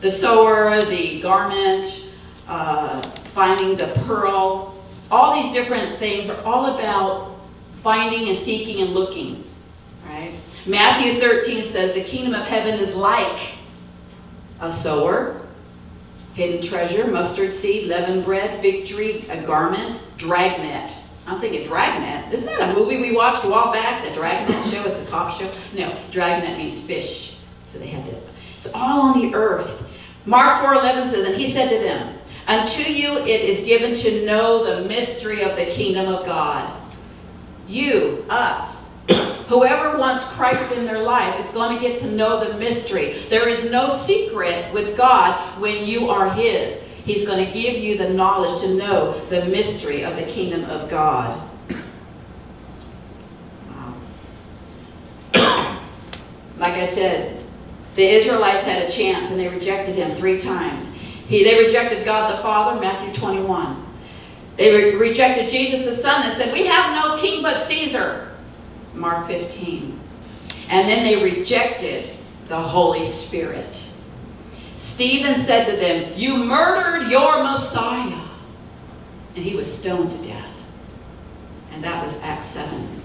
the 0.01 0.09
sower, 0.09 0.83
the 0.83 1.21
garment, 1.21 2.05
uh, 2.47 3.01
finding 3.33 3.77
the 3.77 3.87
pearl. 4.07 4.83
All 5.11 5.41
these 5.41 5.53
different 5.53 5.99
things 5.99 6.29
are 6.29 6.41
all 6.43 6.77
about 6.77 7.39
finding 7.83 8.29
and 8.29 8.37
seeking 8.37 8.81
and 8.81 8.93
looking. 8.93 9.43
Right? 10.11 10.33
Matthew 10.65 11.21
13 11.21 11.63
says 11.63 11.95
the 11.95 12.03
kingdom 12.03 12.33
of 12.33 12.45
heaven 12.45 12.77
is 12.79 12.93
like 12.93 13.51
a 14.59 14.69
sower, 14.69 15.41
hidden 16.33 16.61
treasure, 16.61 17.07
mustard 17.07 17.53
seed, 17.53 17.87
leavened 17.87 18.25
bread, 18.25 18.61
victory, 18.61 19.25
a 19.29 19.41
garment, 19.41 20.01
dragnet. 20.17 20.93
I'm 21.27 21.39
thinking 21.39 21.65
dragnet. 21.65 22.33
Isn't 22.33 22.45
that 22.45 22.69
a 22.69 22.73
movie 22.73 22.97
we 22.97 23.15
watched 23.15 23.45
a 23.45 23.47
while 23.47 23.71
back? 23.71 24.03
The 24.03 24.13
dragnet 24.13 24.67
show. 24.71 24.83
It's 24.83 24.99
a 24.99 25.05
cop 25.09 25.39
show. 25.39 25.49
No, 25.73 25.97
dragnet 26.11 26.57
means 26.57 26.77
fish. 26.79 27.37
So 27.63 27.79
they 27.79 27.87
had 27.87 28.03
to. 28.05 28.21
It's 28.57 28.67
all 28.73 29.01
on 29.01 29.21
the 29.21 29.33
earth. 29.33 29.81
Mark 30.25 30.61
4:11 30.61 31.11
says, 31.11 31.25
and 31.25 31.35
he 31.35 31.53
said 31.53 31.69
to 31.69 31.79
them, 31.79 32.17
Unto 32.47 32.81
you 32.81 33.19
it 33.19 33.41
is 33.41 33.63
given 33.63 33.95
to 33.95 34.25
know 34.25 34.65
the 34.65 34.87
mystery 34.89 35.41
of 35.43 35.55
the 35.55 35.67
kingdom 35.67 36.13
of 36.13 36.25
God. 36.25 36.69
You, 37.65 38.25
us, 38.29 38.81
whoever 39.51 39.97
wants 39.97 40.23
Christ 40.23 40.71
in 40.71 40.85
their 40.85 41.03
life 41.03 41.43
is 41.43 41.51
going 41.51 41.77
to 41.77 41.81
get 41.81 41.99
to 41.99 42.09
know 42.09 42.43
the 42.43 42.57
mystery. 42.57 43.25
There 43.29 43.49
is 43.49 43.69
no 43.69 43.89
secret 43.89 44.73
with 44.73 44.95
God 44.95 45.59
when 45.59 45.85
you 45.85 46.09
are 46.09 46.29
His. 46.31 46.81
He's 47.03 47.25
going 47.25 47.45
to 47.45 47.51
give 47.51 47.75
you 47.75 47.97
the 47.97 48.09
knowledge 48.09 48.61
to 48.61 48.73
know 48.73 49.25
the 49.27 49.43
mystery 49.45 50.05
of 50.05 50.15
the 50.15 50.23
kingdom 50.23 50.63
of 50.65 50.89
God. 50.89 51.49
Like 55.33 56.75
I 56.75 56.87
said, 56.93 57.43
the 57.95 58.07
Israelites 58.07 58.63
had 58.63 58.83
a 58.83 58.91
chance 58.91 59.31
and 59.31 59.39
they 59.39 59.47
rejected 59.47 59.95
him 59.95 60.15
three 60.15 60.39
times. 60.39 60.87
He, 61.27 61.43
they 61.43 61.61
rejected 61.61 62.05
God 62.05 62.37
the 62.37 62.41
Father, 62.43 62.79
Matthew 62.79 63.11
21. 63.13 63.87
They 64.57 64.73
re- 64.73 64.95
rejected 64.95 65.49
Jesus 65.49 65.85
the 65.85 65.99
Son 65.99 66.27
and 66.27 66.37
said, 66.37 66.53
We 66.53 66.67
have 66.67 66.93
no 66.93 67.19
king 67.19 67.41
but 67.41 67.67
Caesar, 67.67 68.30
Mark 68.93 69.27
15. 69.27 69.99
And 70.69 70.87
then 70.87 71.03
they 71.03 71.21
rejected 71.21 72.15
the 72.47 72.59
Holy 72.59 73.05
Spirit. 73.05 73.81
Stephen 74.75 75.41
said 75.41 75.69
to 75.69 75.77
them, 75.77 76.13
You 76.17 76.37
murdered 76.37 77.09
your 77.09 77.43
Messiah. 77.43 78.27
And 79.35 79.45
he 79.45 79.55
was 79.55 79.71
stoned 79.71 80.11
to 80.11 80.27
death. 80.27 80.53
And 81.71 81.83
that 81.83 82.05
was 82.05 82.17
Acts 82.21 82.47
7. 82.47 83.01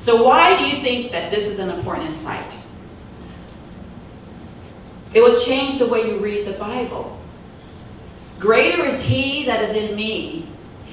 So, 0.00 0.22
why 0.22 0.56
do 0.58 0.64
you 0.64 0.82
think 0.82 1.12
that 1.12 1.30
this 1.30 1.46
is 1.46 1.58
an 1.58 1.70
important 1.70 2.10
insight? 2.10 2.52
It 5.14 5.20
will 5.20 5.38
change 5.40 5.78
the 5.78 5.86
way 5.86 6.06
you 6.06 6.18
read 6.18 6.46
the 6.46 6.52
Bible. 6.52 7.18
Greater 8.38 8.84
is 8.84 9.00
he 9.00 9.44
that 9.46 9.62
is 9.62 9.74
in 9.74 9.96
me 9.96 10.48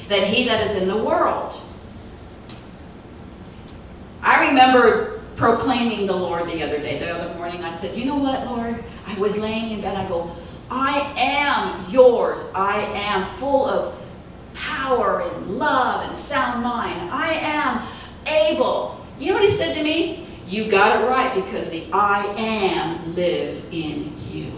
than 0.10 0.28
he 0.28 0.46
that 0.46 0.66
is 0.68 0.76
in 0.76 0.88
the 0.88 0.98
world. 0.98 1.60
I 4.22 4.48
remember 4.48 5.22
proclaiming 5.36 6.08
the 6.08 6.16
Lord 6.16 6.48
the 6.48 6.64
other 6.64 6.80
day, 6.80 7.00
the 7.00 7.14
other 7.14 7.34
morning. 7.36 7.64
I 7.64 7.74
said, 7.76 7.98
You 7.98 8.06
know 8.06 8.16
what, 8.16 8.46
Lord? 8.46 8.84
I 9.06 9.18
was 9.20 9.38
laying 9.38 9.72
in 9.72 9.82
bed. 9.82 9.96
I 9.96 10.08
go, 10.08 10.36
I 10.70 11.00
am 11.18 11.90
yours. 11.92 12.42
I 12.54 12.78
am 12.80 13.38
full 13.38 13.70
of 13.70 14.02
power 14.54 15.22
and 15.22 15.60
love 15.60 16.10
and 16.10 16.18
sound 16.18 16.64
mind. 16.64 17.12
I 17.12 17.34
am 17.34 17.88
able. 18.26 19.06
You 19.20 19.30
know 19.30 19.40
what 19.40 19.50
he 19.50 19.56
said 19.56 19.76
to 19.76 19.84
me? 19.84 20.28
You 20.48 20.70
got 20.70 21.02
it 21.02 21.06
right 21.06 21.34
because 21.34 21.70
the 21.70 21.88
I 21.92 22.26
am 22.38 23.16
lives 23.16 23.64
in 23.72 24.16
you. 24.30 24.52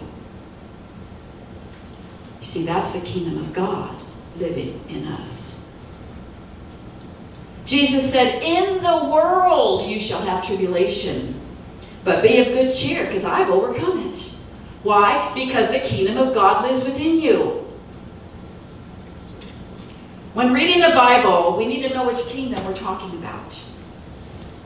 You 2.40 2.46
see, 2.46 2.64
that's 2.64 2.92
the 2.92 3.00
kingdom 3.00 3.38
of 3.38 3.52
God 3.52 4.00
living 4.36 4.82
in 4.88 5.06
us. 5.06 5.57
Jesus 7.68 8.10
said, 8.10 8.42
In 8.42 8.82
the 8.82 9.04
world 9.04 9.90
you 9.90 10.00
shall 10.00 10.22
have 10.22 10.44
tribulation, 10.44 11.38
but 12.02 12.22
be 12.22 12.38
of 12.38 12.46
good 12.46 12.74
cheer 12.74 13.04
because 13.04 13.26
I've 13.26 13.50
overcome 13.50 14.10
it. 14.10 14.18
Why? 14.82 15.30
Because 15.34 15.70
the 15.70 15.80
kingdom 15.80 16.16
of 16.16 16.34
God 16.34 16.64
lives 16.64 16.82
within 16.82 17.20
you. 17.20 17.66
When 20.32 20.54
reading 20.54 20.80
the 20.80 20.94
Bible, 20.94 21.58
we 21.58 21.66
need 21.66 21.82
to 21.82 21.92
know 21.92 22.06
which 22.06 22.24
kingdom 22.26 22.64
we're 22.64 22.74
talking 22.74 23.10
about. 23.18 23.58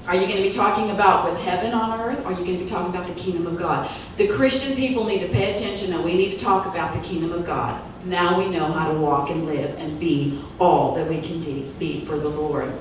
Are 0.07 0.15
you 0.15 0.27
going 0.29 0.37
to 0.37 0.43
be 0.43 0.53
talking 0.53 0.91
about 0.91 1.29
with 1.29 1.41
heaven 1.43 1.73
on 1.73 1.99
earth? 1.99 2.21
Or 2.21 2.27
are 2.27 2.33
you 2.33 2.45
going 2.45 2.59
to 2.59 2.65
be 2.65 2.71
talking 2.71 2.95
about 2.95 3.09
the 3.09 3.21
kingdom 3.21 3.49
of 3.49 3.59
God? 3.59 3.91
The 4.17 4.29
Christian 4.29 4.77
people 4.77 5.05
need 5.05 5.21
to 5.21 5.29
pay 5.29 5.55
attention 5.55 5.93
and 5.93 6.05
we 6.05 6.15
need 6.15 6.31
to 6.31 6.38
talk 6.38 6.67
about 6.67 6.95
the 6.95 7.09
kingdom 7.09 7.33
of 7.33 7.45
God. 7.45 7.83
Now 8.05 8.38
we 8.38 8.49
know 8.49 8.71
how 8.71 8.93
to 8.93 8.99
walk 8.99 9.31
and 9.31 9.47
live 9.47 9.77
and 9.81 9.99
be 9.99 10.45
all 10.61 10.95
that 10.95 11.09
we 11.09 11.21
can 11.21 11.41
be 11.79 12.05
for 12.05 12.17
the 12.17 12.29
Lord. 12.29 12.73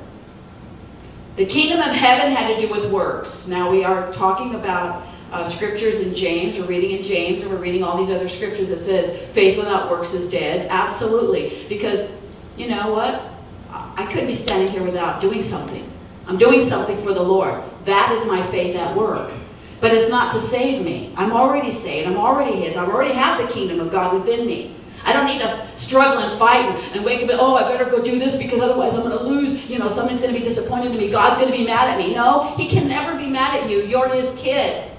The 1.37 1.45
kingdom 1.45 1.79
of 1.79 1.95
heaven 1.95 2.33
had 2.33 2.53
to 2.53 2.59
do 2.59 2.71
with 2.71 2.91
works. 2.91 3.47
Now 3.47 3.71
we 3.71 3.85
are 3.85 4.11
talking 4.11 4.55
about 4.55 5.07
uh, 5.31 5.49
scriptures 5.49 6.01
in 6.01 6.13
James. 6.13 6.57
We're 6.57 6.65
reading 6.65 6.91
in 6.91 7.03
James, 7.03 7.41
and 7.41 7.49
we're 7.49 7.57
reading 7.57 7.83
all 7.83 7.97
these 7.97 8.13
other 8.13 8.27
scriptures 8.27 8.67
that 8.67 8.79
says 8.79 9.17
faith 9.33 9.57
without 9.57 9.89
works 9.89 10.11
is 10.11 10.29
dead. 10.29 10.67
Absolutely, 10.69 11.65
because 11.69 12.09
you 12.57 12.67
know 12.67 12.91
what? 12.91 13.29
I 13.71 14.05
couldn't 14.07 14.27
be 14.27 14.35
standing 14.35 14.67
here 14.67 14.83
without 14.83 15.21
doing 15.21 15.41
something. 15.41 15.89
I'm 16.27 16.37
doing 16.37 16.67
something 16.67 17.01
for 17.01 17.13
the 17.13 17.23
Lord. 17.23 17.63
That 17.85 18.11
is 18.11 18.25
my 18.25 18.45
faith 18.51 18.75
at 18.75 18.95
work. 18.95 19.31
But 19.79 19.93
it's 19.93 20.09
not 20.09 20.33
to 20.33 20.41
save 20.41 20.83
me. 20.83 21.13
I'm 21.15 21.31
already 21.31 21.71
saved. 21.71 22.09
I'm 22.09 22.17
already 22.17 22.59
His. 22.59 22.75
I've 22.75 22.89
already 22.89 23.13
have 23.13 23.41
the 23.41 23.53
kingdom 23.53 23.79
of 23.79 23.89
God 23.89 24.13
within 24.13 24.45
me. 24.45 24.75
I 25.03 25.13
don't 25.13 25.25
need 25.25 25.39
to 25.39 25.69
struggle 25.75 26.19
and 26.19 26.37
fight 26.37 26.65
and, 26.65 26.95
and 26.95 27.05
wake 27.05 27.23
up 27.23 27.29
and, 27.29 27.39
oh, 27.39 27.55
I 27.55 27.63
better 27.63 27.89
go 27.89 28.03
do 28.03 28.19
this 28.19 28.35
because 28.35 28.61
otherwise 28.61 28.93
I'm 28.93 29.01
going 29.01 29.17
to 29.17 29.23
lose. 29.23 29.63
You 29.69 29.79
know, 29.79 29.89
somebody's 29.89 30.19
going 30.19 30.33
to 30.33 30.39
be 30.39 30.45
disappointed 30.45 30.91
in 30.91 30.97
me. 30.97 31.09
God's 31.09 31.37
going 31.37 31.51
to 31.51 31.57
be 31.57 31.65
mad 31.65 31.89
at 31.89 31.97
me. 31.97 32.13
No, 32.13 32.55
He 32.55 32.67
can 32.67 32.87
never 32.87 33.17
be 33.17 33.27
mad 33.27 33.61
at 33.61 33.69
you. 33.69 33.83
You're 33.83 34.09
His 34.09 34.37
kid. 34.39 34.91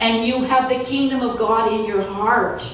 And 0.00 0.26
you 0.26 0.44
have 0.44 0.68
the 0.68 0.84
kingdom 0.84 1.22
of 1.22 1.38
God 1.38 1.72
in 1.72 1.84
your 1.84 2.02
heart. 2.02 2.66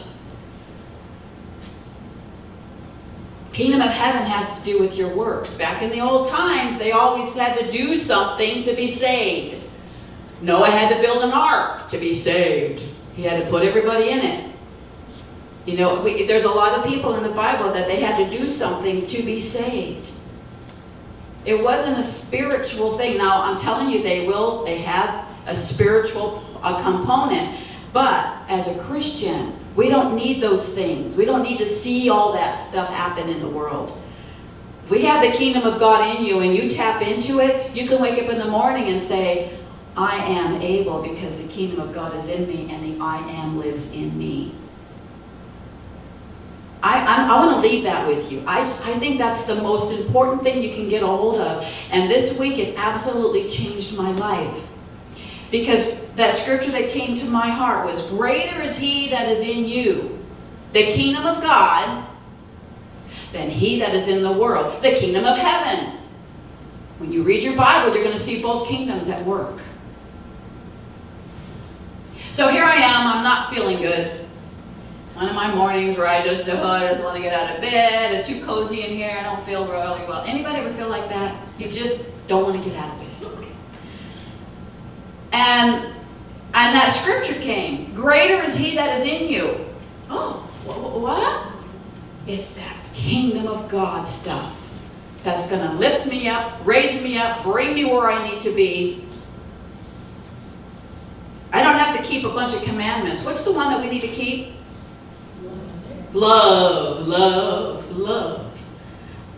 Kingdom 3.53 3.83
of 3.83 3.91
heaven 3.91 4.25
has 4.25 4.59
to 4.59 4.65
do 4.65 4.81
with 4.81 4.97
your 4.97 5.15
works. 5.15 5.55
Back 5.55 5.81
in 5.81 5.91
the 5.91 6.01
old 6.01 6.29
times, 6.29 6.77
they 6.77 6.91
always 6.91 7.33
had 7.35 7.57
to 7.59 7.71
do 7.71 7.97
something 7.97 8.65
to 8.65 8.75
be 8.75 8.97
saved. 8.97 9.63
Noah 10.41 10.71
had 10.71 10.95
to 10.95 11.01
build 11.01 11.23
an 11.23 11.31
ark 11.31 11.89
to 11.91 11.99
be 11.99 12.13
saved. 12.13 12.83
He 13.15 13.23
had 13.23 13.43
to 13.43 13.49
put 13.49 13.63
everybody 13.63 14.11
in 14.11 14.19
it. 14.19 14.54
You 15.67 15.77
know, 15.77 16.01
we, 16.01 16.27
there's 16.27 16.45
a 16.45 16.49
lot 16.49 16.79
of 16.79 16.85
people 16.85 17.15
in 17.15 17.23
the 17.23 17.31
Bible 17.31 17.73
that 17.73 17.89
they 17.89 18.01
had 18.01 18.19
to 18.19 18.39
do 18.39 18.55
something 18.57 19.07
to 19.07 19.23
be 19.23 19.41
saved. 19.41 20.11
It 21.45 21.63
wasn't 21.63 21.99
a 21.99 22.03
spiritual 22.03 22.99
thing. 22.99 23.19
Now, 23.19 23.43
I'm 23.43 23.59
telling 23.59 23.91
you, 23.91 24.03
they 24.03 24.27
will, 24.27 24.65
they 24.65 24.79
have 24.79 25.27
a 25.47 25.57
spiritual 25.57 26.43
a 26.65 26.83
component. 26.83 27.61
But 27.93 28.43
as 28.49 28.67
a 28.67 28.79
Christian, 28.85 29.57
we 29.77 29.89
don't 29.89 30.17
need 30.17 30.43
those 30.43 30.65
things. 30.71 31.15
We 31.15 31.25
don't 31.25 31.43
need 31.43 31.59
to 31.59 31.69
see 31.69 32.09
all 32.09 32.33
that 32.33 32.69
stuff 32.69 32.89
happen 32.89 33.29
in 33.29 33.41
the 33.41 33.49
world. 33.49 34.01
We 34.89 35.03
have 35.03 35.23
the 35.23 35.37
kingdom 35.37 35.63
of 35.65 35.79
God 35.79 36.17
in 36.17 36.25
you 36.25 36.41
and 36.41 36.55
you 36.55 36.69
tap 36.69 37.03
into 37.03 37.41
it, 37.41 37.75
you 37.75 37.89
can 37.89 38.03
wake 38.03 38.23
up 38.23 38.29
in 38.29 38.39
the 38.39 38.47
morning 38.47 38.89
and 38.89 39.01
say, 39.01 39.59
I 39.97 40.17
am 40.17 40.61
able 40.61 41.03
because 41.03 41.37
the 41.39 41.49
kingdom 41.49 41.81
of 41.81 41.95
God 41.95 42.17
is 42.17 42.29
in 42.29 42.47
me 42.49 42.71
and 42.71 42.85
the 42.85 43.03
I 43.03 43.19
am 43.31 43.59
lives 43.59 43.93
in 43.93 44.17
me. 44.19 44.55
I, 46.85 46.99
I, 46.99 47.35
I 47.35 47.47
want 47.47 47.57
to 47.57 47.67
leave 47.67 47.83
that 47.85 48.07
with 48.07 48.31
you. 48.31 48.45
I, 48.47 48.61
I 48.83 48.99
think 48.99 49.17
that's 49.17 49.43
the 49.47 49.55
most 49.55 49.91
important 49.99 50.43
thing 50.43 50.63
you 50.63 50.75
can 50.75 50.87
get 50.87 51.03
a 51.03 51.07
hold 51.07 51.41
of. 51.41 51.65
And 51.91 52.11
this 52.11 52.39
week 52.39 52.59
it 52.59 52.75
absolutely 52.77 53.51
changed 53.51 53.95
my 53.95 54.11
life. 54.13 54.63
Because 55.51 55.95
that 56.17 56.37
scripture 56.37 56.71
that 56.73 56.91
came 56.91 57.17
to 57.17 57.25
my 57.25 57.49
heart 57.49 57.87
was 57.87 58.03
Greater 58.11 58.61
is 58.61 58.77
he 58.77 59.09
that 59.09 59.31
is 59.31 59.41
in 59.41 59.65
you, 59.65 60.23
the 60.75 60.93
kingdom 60.93 61.25
of 61.25 61.43
God, 61.43 62.07
than 63.33 63.49
he 63.49 63.79
that 63.79 63.95
is 63.95 64.07
in 64.07 64.23
the 64.23 64.33
world, 64.33 64.83
the 64.83 64.93
kingdom 64.93 65.25
of 65.25 65.39
heaven. 65.39 65.99
When 66.99 67.11
you 67.11 67.23
read 67.23 67.43
your 67.43 67.57
Bible, 67.57 67.95
you're 67.95 68.05
going 68.05 68.17
to 68.17 68.23
see 68.23 68.43
both 68.43 68.69
kingdoms 68.69 69.09
at 69.09 69.25
work. 69.25 69.59
So 72.31 72.49
here 72.49 72.65
I 72.65 72.75
am, 72.75 73.07
I'm 73.07 73.25
not 73.25 73.55
feeling 73.55 73.79
good 73.79 74.24
one 75.15 75.29
of 75.29 75.35
my 75.35 75.55
mornings 75.55 75.97
where 75.97 76.09
I 76.09 76.27
just, 76.27 76.49
oh, 76.49 76.63
I 76.63 76.89
just 76.91 77.03
want 77.03 77.17
to 77.17 77.23
get 77.23 77.33
out 77.33 77.55
of 77.55 77.61
bed. 77.61 78.13
It's 78.13 78.29
too 78.29 78.45
cozy 78.45 78.83
in 78.83 78.91
here. 78.91 79.17
I 79.19 79.23
don't 79.23 79.45
feel 79.47 79.67
really 79.67 80.05
well. 80.07 80.25
Anybody 80.27 80.59
ever 80.59 80.75
feel 80.75 80.89
like 80.89 81.09
that? 81.09 81.41
You 81.59 81.71
just 81.71 82.03
don't 82.27 82.43
want 82.43 82.63
to 82.63 82.69
get 82.69 82.79
out 82.79 82.93
of 82.93 82.99
bed. 82.99 83.05
And 85.33 85.95
and 86.55 86.77
that 86.77 86.95
scripture 86.95 87.35
came. 87.41 87.93
Greater 87.95 88.41
is 88.45 88.55
he 88.55 88.77
that 88.77 89.01
is 89.01 89.07
in 89.07 89.29
you. 89.29 89.67
Oh, 90.09 90.49
what? 90.65 91.51
It's 92.29 92.49
that 92.53 92.77
kingdom 92.95 93.49
of 93.49 93.69
God 93.69 94.09
stuff 94.09 94.55
that's 95.25 95.49
going 95.49 95.69
to 95.69 95.77
lift 95.77 96.07
me 96.07 96.29
up, 96.29 96.65
raise 96.65 97.03
me 97.03 97.19
up, 97.19 97.43
bring 97.43 97.75
me 97.75 97.85
where 97.85 98.09
I 98.09 98.31
need 98.31 98.41
to 98.43 98.55
be. 98.55 99.05
I 101.53 101.63
don't 101.65 101.77
have 101.77 101.97
to 101.97 102.03
keep 102.05 102.25
a 102.25 102.31
bunch 102.31 102.55
of 102.55 102.63
commandments. 102.63 103.23
What's 103.23 103.43
the 103.43 103.53
one 103.53 103.71
that 103.71 103.81
we 103.81 103.89
need 103.89 104.03
to 104.03 104.13
keep? 104.13 104.54
Love, 106.15 107.09
love, 107.09 107.91
love. 107.91 108.53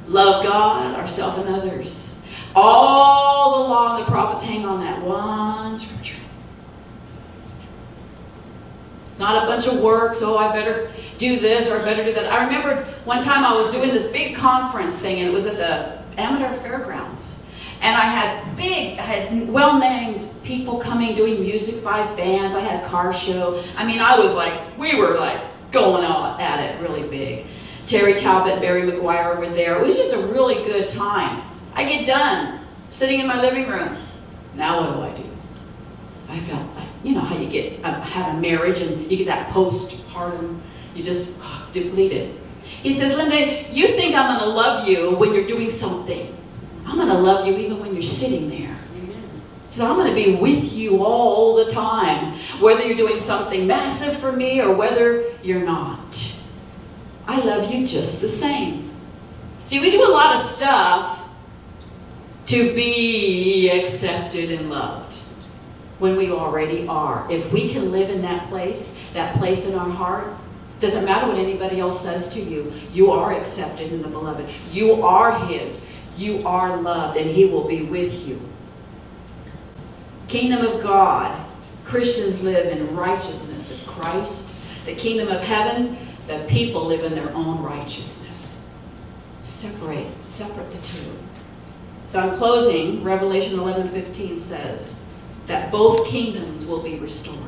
Love 0.08 0.44
God, 0.44 0.94
ourselves, 0.94 1.38
and 1.38 1.48
others. 1.48 2.12
All 2.54 3.66
along, 3.66 4.00
the 4.00 4.04
prophets 4.04 4.42
hang 4.42 4.66
on 4.66 4.80
that 4.80 5.02
one 5.02 5.78
scripture. 5.78 6.20
Not 9.18 9.42
a 9.42 9.46
bunch 9.46 9.66
of 9.66 9.80
works, 9.80 10.18
oh, 10.20 10.36
I 10.36 10.54
better 10.54 10.92
do 11.16 11.40
this 11.40 11.66
or 11.66 11.80
I 11.80 11.84
better 11.84 12.04
do 12.04 12.12
that. 12.12 12.30
I 12.30 12.44
remember 12.44 12.84
one 13.06 13.22
time 13.22 13.44
I 13.44 13.54
was 13.54 13.72
doing 13.72 13.88
this 13.88 14.12
big 14.12 14.36
conference 14.36 14.94
thing, 14.96 15.20
and 15.20 15.28
it 15.28 15.32
was 15.32 15.46
at 15.46 15.56
the 15.56 16.20
Amador 16.20 16.60
Fairgrounds. 16.60 17.26
And 17.80 17.96
I 17.96 18.04
had 18.04 18.54
big, 18.54 18.98
I 18.98 19.02
had 19.02 19.48
well 19.48 19.78
named 19.78 20.30
people 20.42 20.78
coming 20.78 21.16
doing 21.16 21.40
music, 21.40 21.82
five 21.82 22.16
bands. 22.18 22.54
I 22.54 22.60
had 22.60 22.84
a 22.84 22.88
car 22.88 23.14
show. 23.14 23.64
I 23.76 23.84
mean, 23.84 24.00
I 24.00 24.18
was 24.18 24.34
like, 24.34 24.78
we 24.78 24.94
were 24.94 25.18
like 25.18 25.40
going 25.72 26.04
out 26.04 26.40
at 26.40 26.60
it 26.60 26.80
really 26.80 27.08
big. 27.08 27.46
Terry 27.86 28.14
Talbot, 28.14 28.60
Barry 28.60 28.82
McGuire 28.82 29.38
were 29.38 29.48
there. 29.48 29.80
It 29.80 29.86
was 29.86 29.96
just 29.96 30.12
a 30.12 30.18
really 30.18 30.64
good 30.64 30.88
time. 30.88 31.42
I 31.74 31.84
get 31.84 32.06
done 32.06 32.60
sitting 32.90 33.20
in 33.20 33.26
my 33.26 33.40
living 33.40 33.68
room. 33.68 33.96
Now 34.54 34.80
what 34.80 34.96
do 34.96 35.02
I 35.02 35.22
do? 35.22 35.30
I 36.28 36.40
felt 36.40 36.74
like, 36.74 36.88
you 37.04 37.14
know 37.14 37.20
how 37.20 37.36
you 37.36 37.48
get 37.48 37.84
uh, 37.84 38.00
have 38.00 38.36
a 38.36 38.40
marriage 38.40 38.80
and 38.80 39.10
you 39.10 39.16
get 39.16 39.26
that 39.26 39.52
postpartum, 39.52 40.60
you 40.94 41.04
just 41.04 41.28
oh, 41.40 41.68
depleted. 41.72 42.40
He 42.82 42.98
says, 42.98 43.16
Linda, 43.16 43.72
you 43.72 43.88
think 43.88 44.16
I'm 44.16 44.38
going 44.38 44.48
to 44.48 44.54
love 44.54 44.88
you 44.88 45.14
when 45.16 45.32
you're 45.32 45.46
doing 45.46 45.70
something. 45.70 46.36
I'm 46.84 46.96
going 46.96 47.08
to 47.08 47.14
love 47.14 47.46
you 47.46 47.56
even 47.56 47.80
when 47.80 47.92
you're 47.92 48.02
sitting 48.02 48.48
there. 48.48 48.76
So 49.70 49.84
I'm 49.84 49.96
going 49.96 50.08
to 50.08 50.14
be 50.14 50.36
with 50.36 50.72
you 50.72 51.04
all 51.04 51.54
the 51.56 51.70
time, 51.70 52.40
whether 52.60 52.84
you're 52.84 52.96
doing 52.96 53.20
something 53.20 53.66
massive 53.66 54.18
for 54.18 54.32
me 54.32 54.60
or 54.60 54.72
whether 54.72 55.24
you're 55.42 55.64
not. 55.64 56.34
I 57.26 57.40
love 57.40 57.70
you 57.72 57.86
just 57.86 58.20
the 58.20 58.28
same. 58.28 58.90
See, 59.64 59.80
we 59.80 59.90
do 59.90 60.06
a 60.06 60.12
lot 60.12 60.36
of 60.36 60.46
stuff 60.50 61.20
to 62.46 62.74
be 62.74 63.70
accepted 63.70 64.52
and 64.52 64.70
loved. 64.70 65.16
when 65.98 66.16
we 66.16 66.30
already 66.30 66.86
are. 66.88 67.26
If 67.30 67.50
we 67.52 67.72
can 67.72 67.90
live 67.90 68.10
in 68.10 68.22
that 68.22 68.48
place, 68.48 68.92
that 69.14 69.36
place 69.38 69.66
in 69.66 69.74
our 69.74 69.88
heart, 69.88 70.34
doesn't 70.80 71.04
matter 71.06 71.26
what 71.26 71.38
anybody 71.38 71.80
else 71.80 72.02
says 72.02 72.28
to 72.34 72.40
you, 72.40 72.72
you 72.92 73.10
are 73.10 73.32
accepted 73.32 73.92
in 73.92 74.02
the 74.02 74.08
beloved. 74.08 74.46
You 74.70 75.02
are 75.02 75.46
His. 75.46 75.80
You 76.18 76.46
are 76.46 76.76
loved, 76.76 77.16
and 77.16 77.30
He 77.30 77.46
will 77.46 77.66
be 77.66 77.82
with 77.82 78.12
you. 78.26 78.40
Kingdom 80.28 80.66
of 80.66 80.82
God. 80.82 81.45
Christians 81.86 82.40
live 82.40 82.66
in 82.66 82.96
righteousness 82.96 83.70
of 83.70 83.86
Christ. 83.86 84.52
The 84.86 84.94
kingdom 84.94 85.28
of 85.28 85.40
heaven, 85.40 85.96
the 86.26 86.44
people 86.48 86.84
live 86.84 87.04
in 87.04 87.14
their 87.14 87.32
own 87.32 87.62
righteousness. 87.62 88.54
Separate, 89.42 90.08
separate 90.26 90.70
the 90.72 90.78
two. 90.88 91.16
So 92.08 92.28
in 92.28 92.38
closing, 92.38 93.04
Revelation 93.04 93.58
11:15 93.58 94.40
says 94.40 94.96
that 95.46 95.70
both 95.70 96.08
kingdoms 96.08 96.64
will 96.64 96.82
be 96.82 96.96
restored. 96.96 97.38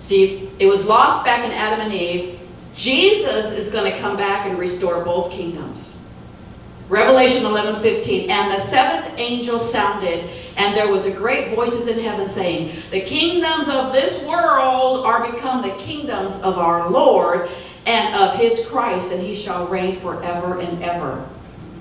See, 0.00 0.48
it 0.60 0.66
was 0.66 0.84
lost 0.84 1.24
back 1.24 1.44
in 1.44 1.50
Adam 1.50 1.80
and 1.80 1.92
Eve. 1.92 2.38
Jesus 2.76 3.50
is 3.52 3.70
going 3.70 3.90
to 3.90 3.98
come 3.98 4.16
back 4.16 4.46
and 4.46 4.56
restore 4.56 5.04
both 5.04 5.32
kingdoms. 5.32 5.92
Revelation 6.88 7.44
11:15 7.44 8.28
and 8.28 8.52
the 8.52 8.60
seventh 8.66 9.18
angel 9.18 9.58
sounded 9.58 10.30
and 10.56 10.76
there 10.76 10.88
was 10.88 11.04
a 11.04 11.10
great 11.10 11.54
voices 11.54 11.86
in 11.86 11.98
heaven 12.00 12.28
saying 12.28 12.82
the 12.90 13.00
kingdoms 13.00 13.68
of 13.68 13.92
this 13.92 14.22
world 14.24 15.04
are 15.04 15.30
become 15.30 15.62
the 15.62 15.74
kingdoms 15.76 16.32
of 16.42 16.58
our 16.58 16.90
Lord 16.90 17.50
and 17.84 18.14
of 18.16 18.38
his 18.38 18.66
Christ 18.66 19.12
and 19.12 19.22
he 19.22 19.34
shall 19.34 19.66
reign 19.66 20.00
forever 20.00 20.58
and 20.60 20.82
ever. 20.82 21.28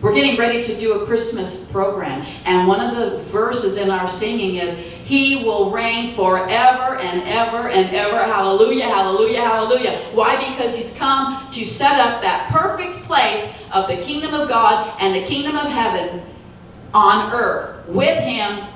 We're 0.01 0.13
getting 0.13 0.37
ready 0.37 0.63
to 0.63 0.77
do 0.77 1.01
a 1.01 1.05
Christmas 1.05 1.65
program 1.65 2.25
and 2.43 2.67
one 2.67 2.81
of 2.81 2.95
the 2.95 3.23
verses 3.31 3.77
in 3.77 3.89
our 3.89 4.07
singing 4.07 4.57
is 4.57 4.75
he 5.05 5.43
will 5.43 5.71
reign 5.71 6.15
forever 6.15 6.97
and 6.97 7.21
ever 7.23 7.69
and 7.69 7.95
ever. 7.95 8.23
Hallelujah, 8.25 8.85
hallelujah, 8.85 9.41
hallelujah. 9.41 10.09
Why? 10.13 10.35
Because 10.49 10.75
he's 10.75 10.91
come 10.91 11.49
to 11.51 11.65
set 11.65 11.99
up 11.99 12.21
that 12.21 12.51
perfect 12.51 13.05
place 13.05 13.47
of 13.71 13.87
the 13.87 13.97
kingdom 13.97 14.33
of 14.33 14.49
God 14.49 14.95
and 14.99 15.15
the 15.15 15.27
kingdom 15.27 15.55
of 15.55 15.71
heaven 15.71 16.23
on 16.95 17.33
earth 17.33 17.87
with 17.89 18.17
him 18.17 18.67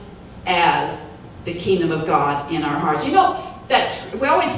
as 0.45 0.99
the 1.45 1.53
kingdom 1.53 1.91
of 1.91 2.05
God 2.05 2.51
in 2.51 2.63
our 2.63 2.77
hearts. 2.77 3.05
You 3.05 3.13
know, 3.13 3.57
that's 3.69 4.13
we 4.13 4.27
always 4.27 4.55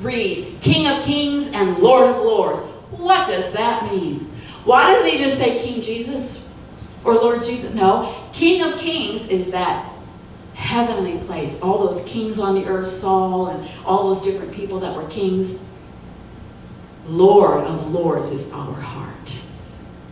read 0.00 0.58
King 0.60 0.86
of 0.86 1.04
Kings 1.04 1.48
and 1.52 1.76
Lord 1.78 2.08
of 2.08 2.16
Lords. 2.22 2.60
What 2.92 3.26
does 3.26 3.52
that 3.52 3.92
mean? 3.92 4.32
Why 4.64 4.92
doesn't 4.92 5.10
he 5.10 5.18
just 5.18 5.38
say 5.38 5.58
King 5.60 5.82
Jesus 5.82 6.42
or 7.04 7.14
Lord 7.14 7.44
Jesus? 7.44 7.74
No, 7.74 8.30
King 8.32 8.62
of 8.62 8.78
Kings 8.78 9.26
is 9.28 9.50
that 9.50 9.92
heavenly 10.54 11.18
place. 11.26 11.58
All 11.60 11.88
those 11.88 12.06
kings 12.08 12.38
on 12.38 12.54
the 12.54 12.66
earth, 12.66 13.00
Saul 13.00 13.48
and 13.48 13.68
all 13.84 14.14
those 14.14 14.22
different 14.22 14.52
people 14.52 14.78
that 14.80 14.94
were 14.94 15.08
kings. 15.08 15.58
Lord 17.06 17.64
of 17.64 17.90
lords 17.90 18.28
is 18.28 18.52
our 18.52 18.74
heart. 18.74 19.34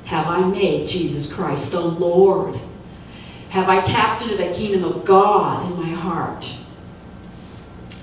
Have 0.04 0.26
I 0.26 0.40
made 0.40 0.88
Jesus 0.88 1.30
Christ 1.30 1.70
the 1.70 1.80
Lord? 1.80 2.58
Have 3.50 3.68
I 3.68 3.80
tapped 3.80 4.22
into 4.22 4.36
the 4.36 4.52
kingdom 4.52 4.84
of 4.84 5.04
God 5.04 5.70
in 5.70 5.80
my 5.80 5.88
heart? 5.88 6.50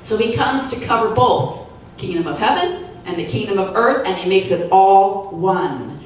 So 0.04 0.18
he 0.18 0.34
comes 0.34 0.72
to 0.72 0.80
cover 0.80 1.14
both 1.14 1.68
kingdom 1.98 2.28
of 2.28 2.38
heaven 2.38 2.86
and 3.06 3.18
the 3.18 3.26
kingdom 3.26 3.60
of 3.60 3.76
earth, 3.76 4.06
and 4.06 4.18
he 4.18 4.28
makes 4.28 4.50
it 4.50 4.72
all 4.72 5.30
one. 5.30 6.04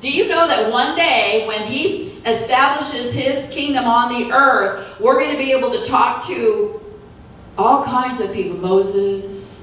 Do 0.00 0.10
you 0.10 0.28
know 0.28 0.48
that 0.48 0.70
one 0.70 0.96
day 0.96 1.44
when 1.46 1.66
he 1.66 2.00
establishes 2.26 3.12
his 3.12 3.48
kingdom 3.50 3.84
on 3.84 4.22
the 4.22 4.32
earth, 4.32 4.98
we're 4.98 5.18
going 5.18 5.32
to 5.32 5.38
be 5.38 5.52
able 5.52 5.70
to 5.72 5.84
talk 5.84 6.26
to 6.26 6.80
all 7.58 7.84
kinds 7.84 8.20
of 8.20 8.32
people. 8.32 8.56
Moses. 8.56 9.58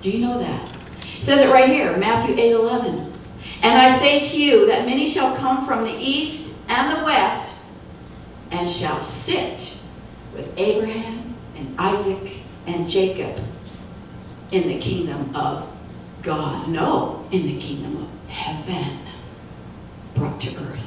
Do 0.00 0.10
you 0.10 0.18
know 0.18 0.38
that? 0.38 0.76
It 1.18 1.24
says 1.24 1.40
it 1.40 1.52
right 1.52 1.68
here, 1.68 1.96
Matthew 1.96 2.34
8 2.34 2.52
11. 2.52 3.12
And 3.62 3.78
I 3.78 3.96
say 3.98 4.28
to 4.28 4.42
you 4.42 4.66
that 4.66 4.86
many 4.86 5.12
shall 5.12 5.36
come 5.36 5.66
from 5.66 5.84
the 5.84 5.94
east 5.94 6.52
and 6.68 6.96
the 6.96 7.04
west 7.04 7.51
and 8.62 8.70
shall 8.70 9.00
sit 9.00 9.72
with 10.32 10.48
Abraham 10.56 11.34
and 11.56 11.74
Isaac 11.80 12.34
and 12.68 12.88
Jacob 12.88 13.44
in 14.52 14.68
the 14.68 14.78
kingdom 14.78 15.34
of 15.34 15.68
God. 16.22 16.68
No, 16.68 17.26
in 17.32 17.42
the 17.42 17.60
kingdom 17.60 18.04
of 18.04 18.30
heaven 18.30 19.00
brought 20.14 20.40
to 20.42 20.56
earth. 20.58 20.84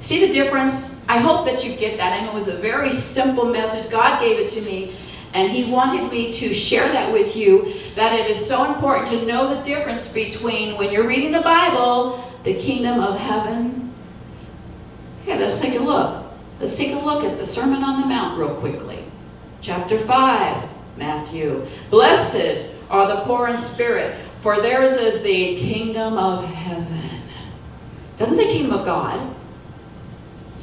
See 0.00 0.26
the 0.26 0.32
difference? 0.32 0.94
I 1.06 1.18
hope 1.18 1.44
that 1.44 1.62
you 1.62 1.76
get 1.76 1.98
that. 1.98 2.14
I 2.14 2.24
know 2.24 2.30
it 2.30 2.46
was 2.46 2.48
a 2.48 2.56
very 2.56 2.90
simple 2.90 3.44
message. 3.44 3.90
God 3.90 4.20
gave 4.20 4.38
it 4.38 4.50
to 4.52 4.62
me, 4.62 4.96
and 5.34 5.52
He 5.52 5.70
wanted 5.70 6.10
me 6.10 6.32
to 6.32 6.54
share 6.54 6.90
that 6.90 7.12
with 7.12 7.36
you 7.36 7.74
that 7.94 8.18
it 8.18 8.30
is 8.30 8.46
so 8.46 8.72
important 8.72 9.06
to 9.08 9.26
know 9.26 9.54
the 9.54 9.62
difference 9.64 10.08
between 10.08 10.78
when 10.78 10.90
you're 10.90 11.06
reading 11.06 11.30
the 11.30 11.42
Bible, 11.42 12.24
the 12.44 12.54
kingdom 12.54 13.00
of 13.00 13.20
heaven. 13.20 13.77
Okay, 15.28 15.38
let's 15.38 15.60
take 15.60 15.78
a 15.78 15.82
look. 15.82 16.24
Let's 16.58 16.74
take 16.74 16.94
a 16.94 16.98
look 16.98 17.22
at 17.22 17.36
the 17.36 17.46
Sermon 17.46 17.84
on 17.84 18.00
the 18.00 18.06
Mount 18.06 18.38
real 18.38 18.54
quickly. 18.54 19.04
Chapter 19.60 20.00
5, 20.06 20.70
Matthew. 20.96 21.68
Blessed 21.90 22.70
are 22.88 23.06
the 23.06 23.20
poor 23.24 23.48
in 23.48 23.62
spirit, 23.64 24.24
for 24.40 24.62
theirs 24.62 24.92
is 24.92 25.22
the 25.22 25.56
kingdom 25.58 26.16
of 26.16 26.46
heaven. 26.46 27.20
Doesn't 28.18 28.36
say 28.36 28.46
kingdom 28.46 28.72
of 28.72 28.86
God. 28.86 29.34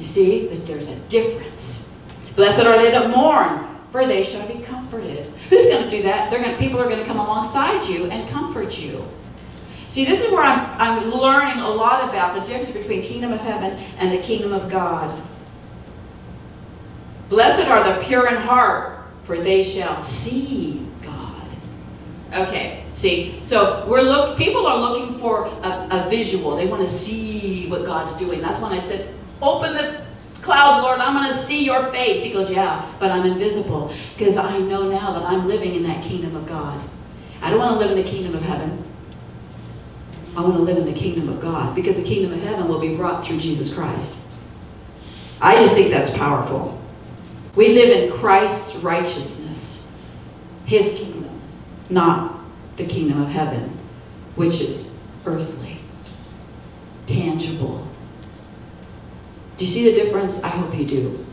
You 0.00 0.04
see 0.04 0.48
that 0.48 0.66
there's 0.66 0.88
a 0.88 0.96
difference. 1.08 1.84
Blessed 2.34 2.66
are 2.66 2.76
they 2.76 2.90
that 2.90 3.08
mourn, 3.08 3.68
for 3.92 4.04
they 4.04 4.24
shall 4.24 4.48
be 4.48 4.64
comforted. 4.64 5.32
Who's 5.48 5.66
going 5.66 5.84
to 5.84 5.90
do 5.90 6.02
that? 6.02 6.28
They're 6.28 6.42
going 6.42 6.56
to, 6.56 6.58
people 6.58 6.80
are 6.80 6.88
going 6.88 6.98
to 6.98 7.06
come 7.06 7.20
alongside 7.20 7.88
you 7.88 8.06
and 8.06 8.28
comfort 8.30 8.76
you. 8.76 9.06
See, 9.96 10.04
this 10.04 10.22
is 10.22 10.30
where 10.30 10.42
I'm, 10.42 10.78
I'm 10.78 11.10
learning 11.10 11.64
a 11.64 11.70
lot 11.70 12.06
about 12.06 12.34
the 12.34 12.40
difference 12.40 12.70
between 12.70 13.02
kingdom 13.02 13.32
of 13.32 13.40
heaven 13.40 13.78
and 13.96 14.12
the 14.12 14.18
kingdom 14.18 14.52
of 14.52 14.70
God. 14.70 15.22
Blessed 17.30 17.66
are 17.66 17.82
the 17.82 18.04
pure 18.04 18.28
in 18.28 18.36
heart, 18.36 19.06
for 19.24 19.38
they 19.38 19.62
shall 19.62 19.98
see 20.04 20.86
God. 21.00 21.48
Okay, 22.34 22.84
see, 22.92 23.40
so 23.42 23.86
we're 23.88 24.02
look. 24.02 24.36
People 24.36 24.66
are 24.66 24.76
looking 24.76 25.18
for 25.18 25.46
a, 25.46 25.88
a 25.90 26.10
visual. 26.10 26.56
They 26.56 26.66
want 26.66 26.86
to 26.86 26.94
see 26.94 27.66
what 27.70 27.86
God's 27.86 28.14
doing. 28.16 28.42
That's 28.42 28.60
when 28.60 28.72
I 28.72 28.80
said 28.80 29.14
Open 29.40 29.72
the 29.72 30.04
clouds, 30.42 30.84
Lord. 30.84 31.00
I'm 31.00 31.14
going 31.14 31.40
to 31.40 31.46
see 31.46 31.64
your 31.64 31.90
face. 31.90 32.22
He 32.22 32.34
goes, 32.34 32.50
Yeah, 32.50 32.94
but 33.00 33.10
I'm 33.10 33.24
invisible 33.24 33.94
because 34.14 34.36
I 34.36 34.58
know 34.58 34.90
now 34.90 35.14
that 35.14 35.22
I'm 35.22 35.48
living 35.48 35.74
in 35.74 35.84
that 35.84 36.04
kingdom 36.04 36.36
of 36.36 36.46
God. 36.46 36.86
I 37.40 37.48
don't 37.48 37.58
want 37.58 37.80
to 37.80 37.86
live 37.86 37.96
in 37.96 38.04
the 38.04 38.10
kingdom 38.10 38.34
of 38.34 38.42
heaven. 38.42 38.86
I 40.36 40.40
want 40.40 40.54
to 40.54 40.62
live 40.62 40.76
in 40.76 40.84
the 40.84 40.92
kingdom 40.92 41.28
of 41.28 41.40
God 41.40 41.74
because 41.74 41.96
the 41.96 42.02
kingdom 42.02 42.32
of 42.32 42.42
heaven 42.42 42.68
will 42.68 42.80
be 42.80 42.94
brought 42.94 43.24
through 43.24 43.38
Jesus 43.38 43.72
Christ. 43.72 44.12
I 45.40 45.56
just 45.62 45.74
think 45.74 45.90
that's 45.90 46.10
powerful. 46.16 46.80
We 47.54 47.68
live 47.70 47.88
in 47.88 48.12
Christ's 48.18 48.76
righteousness, 48.76 49.82
his 50.66 50.98
kingdom, 50.98 51.40
not 51.88 52.40
the 52.76 52.86
kingdom 52.86 53.22
of 53.22 53.28
heaven, 53.28 53.78
which 54.34 54.60
is 54.60 54.90
earthly, 55.24 55.80
tangible, 57.06 57.86
do 59.56 59.64
you 59.64 59.72
see 59.72 59.84
the 59.84 59.92
difference? 59.92 60.42
I 60.42 60.48
hope 60.48 60.76
you 60.76 60.84
do. 60.84 61.25